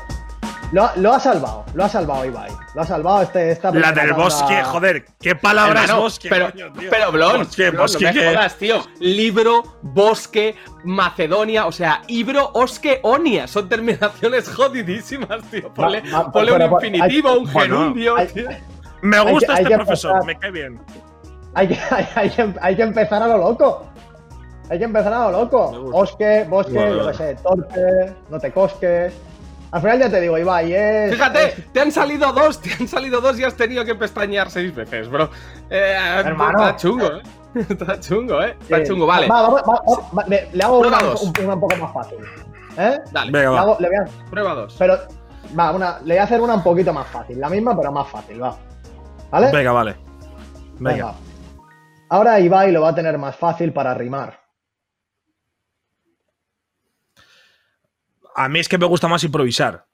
[0.72, 2.52] Lo, lo ha salvado, lo ha salvado Ibai.
[2.76, 6.30] Lo ha salvado este, esta La del bosque, joder, qué palabra es Hermano, bosque.
[6.30, 6.90] pero, coño, tío.
[6.92, 8.76] pero Blon, Bosque, Blon, bosque, no me que- jodas, tío.
[9.00, 13.48] Libro, bosque, Macedonia, o sea, Ibro, Osque, Onia.
[13.48, 15.74] Son terminaciones jodidísimas, tío.
[15.74, 18.50] Ponle, Va- va, ponle pero, un infinitivo, un gerundio, hay- tío.
[19.02, 20.26] Me gusta hay este profesor, empezar.
[20.28, 20.80] me cae bien.
[21.56, 23.86] Hay que, hay, hay que, hay que empezar a lo loco.
[24.70, 25.72] Hay que empezar a lo loco.
[25.90, 29.14] Bosque, bosque, yo qué sé, torpe, no te cosques.
[29.72, 31.12] Al final ya te digo, Ibai, es.
[31.14, 34.74] Fíjate, te han salido dos, te han salido dos y has tenido que pestañear seis
[34.74, 35.30] veces, bro.
[35.70, 35.96] Eh,
[36.26, 36.60] Hermano.
[36.64, 37.22] Está chungo, eh.
[37.70, 38.56] Está chungo, eh.
[38.62, 38.84] Está Sí.
[38.86, 39.28] chungo, vale.
[39.28, 42.18] Va, vamos, va- va- va- le, le hago una, un, una un poco más fácil.
[42.78, 42.98] ¿Eh?
[43.12, 43.62] Dale, Venga, Le, va.
[43.62, 44.76] hago- le voy a, prueba dos.
[44.80, 44.98] pero,
[45.58, 47.40] va, una, le voy a hacer una un poquito más fácil.
[47.40, 48.58] La misma, pero más fácil, va.
[49.30, 49.52] ¿Vale?
[49.52, 49.96] Venga, vale.
[50.80, 50.92] Venga.
[51.06, 51.14] Venga.
[52.10, 54.40] Ahora Ibai lo va a tener más fácil para rimar.
[58.40, 59.86] A mí es que me gusta más improvisar.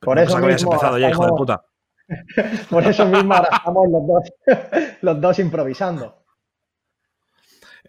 [0.00, 1.66] Por No eso que habías mismo empezado ya, hijo de puta.
[2.70, 4.32] Por eso mismo ahora estamos los dos,
[5.02, 6.24] los dos improvisando.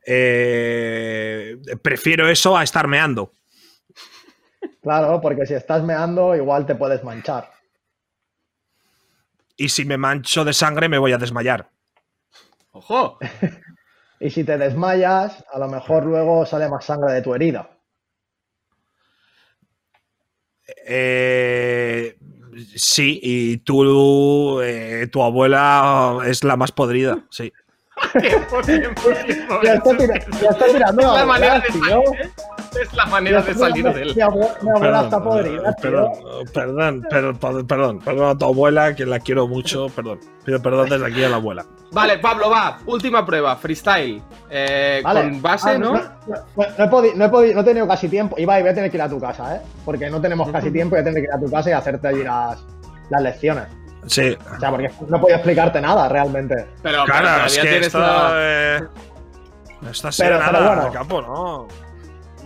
[0.05, 3.31] Eh, prefiero eso a estar meando.
[4.81, 7.49] Claro, porque si estás meando, igual te puedes manchar.
[9.55, 11.69] Y si me mancho de sangre, me voy a desmayar.
[12.73, 13.17] Ojo.
[14.19, 17.74] Y si te desmayas, a lo mejor luego sale más sangre de tu herida.
[20.87, 22.15] Eh,
[22.75, 27.51] sí, y tú, eh, tu abuela es la más podrida, sí.
[29.63, 31.01] Ya está, tira- ya está tirando.
[32.81, 34.13] Es la manera de salir de él.
[34.15, 36.11] Mi abue- mi abuela está podrida, perdón,
[36.53, 40.19] perdón, perdón, perdón, perdón, perdón a tu abuela, que la quiero mucho, perdón.
[40.43, 41.65] Pido perdón desde aquí a la abuela.
[41.91, 42.79] Vale, Pablo, va.
[42.85, 44.21] Última prueba, freestyle.
[44.49, 45.21] Eh, Vale.
[45.21, 45.93] Con base, Ah, ¿no?
[45.93, 48.35] No, no- no he podi- no he no he tenido casi tiempo.
[48.37, 49.61] Ibai, voy a tener que ir a tu casa, ¿eh?
[49.85, 51.73] Porque no tenemos casi tiempo y voy a tener que ir a tu casa y
[51.73, 52.65] hacerte allí las,
[53.09, 53.65] las lecciones.
[54.07, 56.67] Sí, O sea, porque no podía explicarte nada realmente.
[56.83, 58.79] Pero, claro, es que tienes esto, una- eh,
[59.81, 60.91] no está Pero- nada, pero bueno.
[60.91, 61.67] capo, ¿no?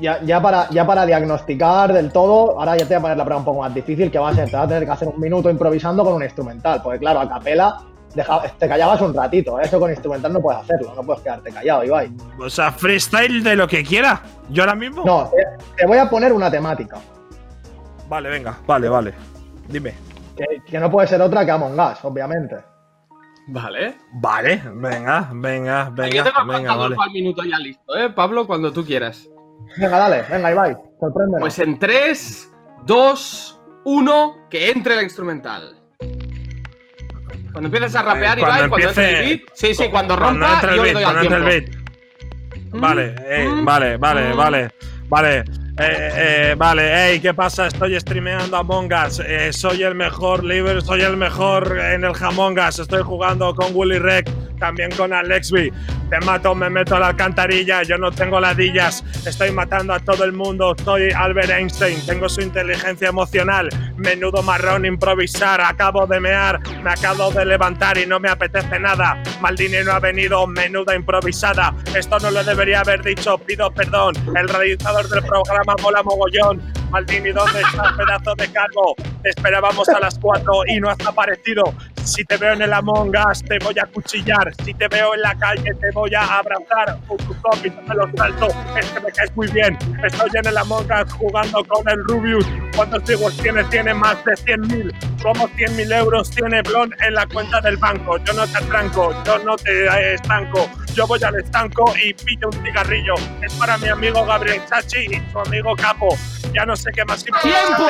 [0.02, 3.26] Ya, ya, para, ya para diagnosticar del todo, ahora ya te voy a poner la
[3.26, 5.08] prueba un poco más difícil, que va a ser, te vas a tener que hacer
[5.10, 6.82] un minuto improvisando con un instrumental.
[6.82, 7.82] Porque claro, a capela
[8.16, 9.64] deja- te callabas un ratito, ¿eh?
[9.66, 12.12] eso con instrumental no puedes hacerlo, no puedes quedarte callado, Ibai.
[12.40, 14.22] O sea, freestyle de lo que quiera.
[14.50, 15.04] ¿Yo ahora mismo?
[15.06, 15.44] No, te,
[15.76, 16.98] te voy a poner una temática,
[18.08, 19.14] Vale, venga, vale, vale.
[19.68, 19.94] Dime.
[20.36, 22.56] que, que no puede ser otra que Among Us, obviamente.
[23.50, 23.98] Vale.
[24.14, 26.96] Vale, venga, venga, Aquí venga, tengo el venga, vale.
[26.96, 28.10] para el minuto ya listo, ¿eh?
[28.12, 29.28] Pablo, cuando tú quieras.
[29.78, 31.40] Venga, dale, venga, Ibai, sorpréndenos.
[31.42, 32.52] Pues en 3,
[32.86, 35.76] 2, 1, que entre la instrumental.
[37.52, 39.50] Cuando empieces a rapear, Eh, Ibai, cuando entre el empiece- beat.
[39.54, 41.66] Sí, sí, cuando Cuando rompa, entre el yo le beat, doy al cuando entre el
[41.66, 41.76] tiempo.
[41.76, 42.82] beat.
[42.82, 44.38] Vale, eh, vale, vale, Mm.
[44.38, 44.70] vale,
[45.08, 45.38] vale.
[45.82, 46.10] Eh,
[46.52, 47.68] eh, vale, hey, ¿qué pasa?
[47.68, 49.22] Estoy streameando Among Us.
[49.26, 52.80] Eh, soy el mejor libre, soy el mejor en el Among Us.
[52.80, 54.30] Estoy jugando con Willy Rec,
[54.60, 55.72] también con Alexby.
[56.10, 57.84] Te mato, me meto a la alcantarilla.
[57.84, 59.04] Yo no tengo ladillas.
[59.26, 60.76] Estoy matando a todo el mundo.
[60.84, 62.04] Soy Albert Einstein.
[62.06, 63.70] Tengo su inteligencia emocional.
[63.96, 65.62] Menudo marrón improvisar.
[65.62, 66.60] Acabo de mear.
[66.84, 69.22] Me acabo de levantar y no me apetece nada.
[69.40, 70.48] Maldini no ha venido.
[70.48, 71.76] Menuda improvisada.
[71.96, 73.38] Esto no lo debería haber dicho.
[73.38, 74.16] Pido perdón.
[74.36, 76.62] El realizador del programa mola mogollón.
[76.90, 78.96] Maldini, ¿dónde estás, pedazo de calvo?
[79.22, 81.64] Te esperábamos a las 4 y no has aparecido.
[82.10, 84.52] Si te veo en el Among Us, te voy a cuchillar.
[84.66, 86.98] Si te veo en la calle, te voy a abrazar.
[87.08, 88.48] Con tu copy, te lo salto.
[88.76, 89.78] Es que me caes muy bien.
[90.04, 92.46] Estoy en el Among Us jugando con el Rubius.
[92.76, 93.64] ¿Cuántos viewers tiene?
[93.66, 95.22] Tiene más de 100.000.
[95.22, 98.18] Como 100.000 euros tiene Blon en la cuenta del banco.
[98.26, 100.68] Yo no te atranco, yo no te eh, estanco.
[100.96, 103.14] Yo voy al estanco y pillo un cigarrillo.
[103.44, 106.10] Es para mi amigo Gabriel Chachi y su amigo Capo.
[106.54, 107.86] Ya no sé qué más ¡Tiempo!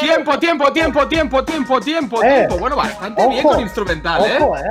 [0.00, 2.58] ¡Tiempo, tiempo, tiempo, tiempo, tiempo, tiempo, Eh, tiempo!
[2.58, 4.38] Bueno, bastante bien con instrumental, ¿eh?
[4.40, 4.62] Ojo, ¿eh?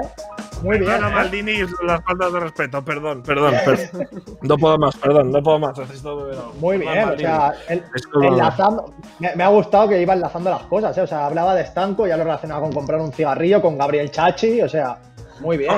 [0.62, 0.92] Muy bien.
[0.92, 1.14] Perdona, ¿eh?
[1.16, 1.54] Maldini,
[1.86, 4.10] las faltas de respeto, perdón, perdón, perdón.
[4.42, 5.78] No puedo más, perdón, no puedo más.
[5.78, 6.54] Necesito beber algo.
[6.60, 7.84] Muy Perdón, bien, o sea, el-
[8.24, 8.94] enlazando.
[9.20, 11.02] Me, me ha gustado que iba enlazando las cosas, ¿eh?
[11.02, 14.62] O sea, hablaba de estanco, ya lo relacionaba con comprar un cigarrillo, con Gabriel Chachi,
[14.62, 14.98] o sea,
[15.40, 15.72] muy bien.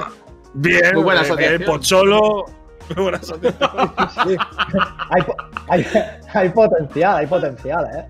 [0.54, 1.62] Bien, Muy buena asociación.
[1.62, 2.46] eh, Pocholo.
[2.96, 3.54] Muy buena asociación.
[4.28, 4.36] Sí.
[5.12, 5.36] hay, po-
[5.70, 5.86] hay,
[6.34, 8.06] hay potencial, hay potencial, ¿eh?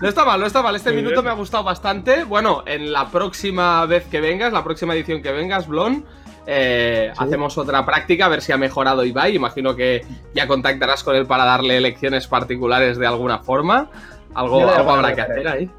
[0.00, 0.74] No está mal, no está mal.
[0.76, 1.24] Este Muy minuto bien.
[1.26, 2.24] me ha gustado bastante.
[2.24, 6.04] Bueno, en la próxima vez que vengas, la próxima edición que vengas, Blon,
[6.46, 9.36] eh, hacemos otra práctica, a ver si ha mejorado Ibai.
[9.36, 13.90] Imagino que ya contactarás con él para darle lecciones particulares de alguna forma.
[14.34, 15.70] Algo, habrá que hacer ahí.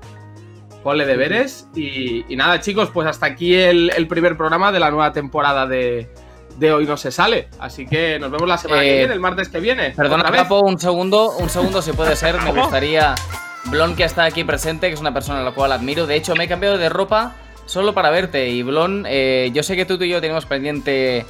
[0.84, 1.68] Ponle deberes.
[1.76, 5.66] Y, y nada, chicos, pues hasta aquí el, el primer programa de la nueva temporada
[5.66, 6.10] de,
[6.58, 7.50] de Hoy No Se Sale.
[7.60, 9.92] Así que nos vemos la semana que Eh, viene, el martes que viene.
[9.96, 10.24] Perdona.
[10.32, 12.40] Capo, un segundo, un segundo si puede ser.
[12.44, 13.16] Me gustaría.
[13.66, 16.08] Blon, que está aquí presente, que es una persona a la cual admiro.
[16.08, 17.36] De hecho, me he cambiado de ropa
[17.66, 18.50] solo para verte.
[18.50, 21.26] Y Blon, eh, yo sé que tú y yo tenemos pendiente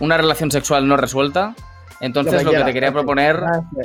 [0.00, 1.54] una relación sexual no resuelta.
[2.00, 3.40] Entonces, Lo que te quería proponer,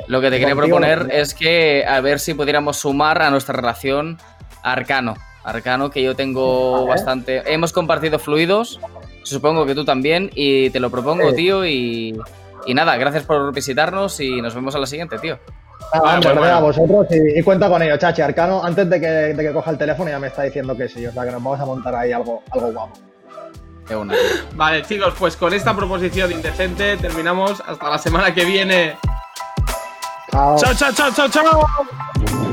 [0.06, 4.18] lo que te quería proponer es que a ver si pudiéramos sumar a nuestra relación
[4.62, 5.14] a Arcano.
[5.44, 7.42] Arcano, que yo tengo bastante.
[7.52, 8.80] Hemos compartido fluidos.
[9.22, 10.30] Supongo que tú también.
[10.34, 11.64] Y te lo propongo, tío.
[11.64, 12.18] Y,
[12.66, 15.38] Y nada, gracias por visitarnos y nos vemos a la siguiente, tío.
[16.00, 18.22] Vale, hombre, bueno, gracias a vosotros y, y cuenta con ello, Chachi.
[18.22, 21.06] Arcano, antes de que, de que coja el teléfono ya me está diciendo que sí,
[21.06, 22.92] o sea que nos vamos a montar ahí algo, algo guapo.
[24.54, 27.62] Vale, chicos, pues con esta proposición indecente terminamos.
[27.66, 28.96] Hasta la semana que viene.
[30.30, 30.56] Chao.
[30.56, 32.51] Chao, chao, chao, chao, chao.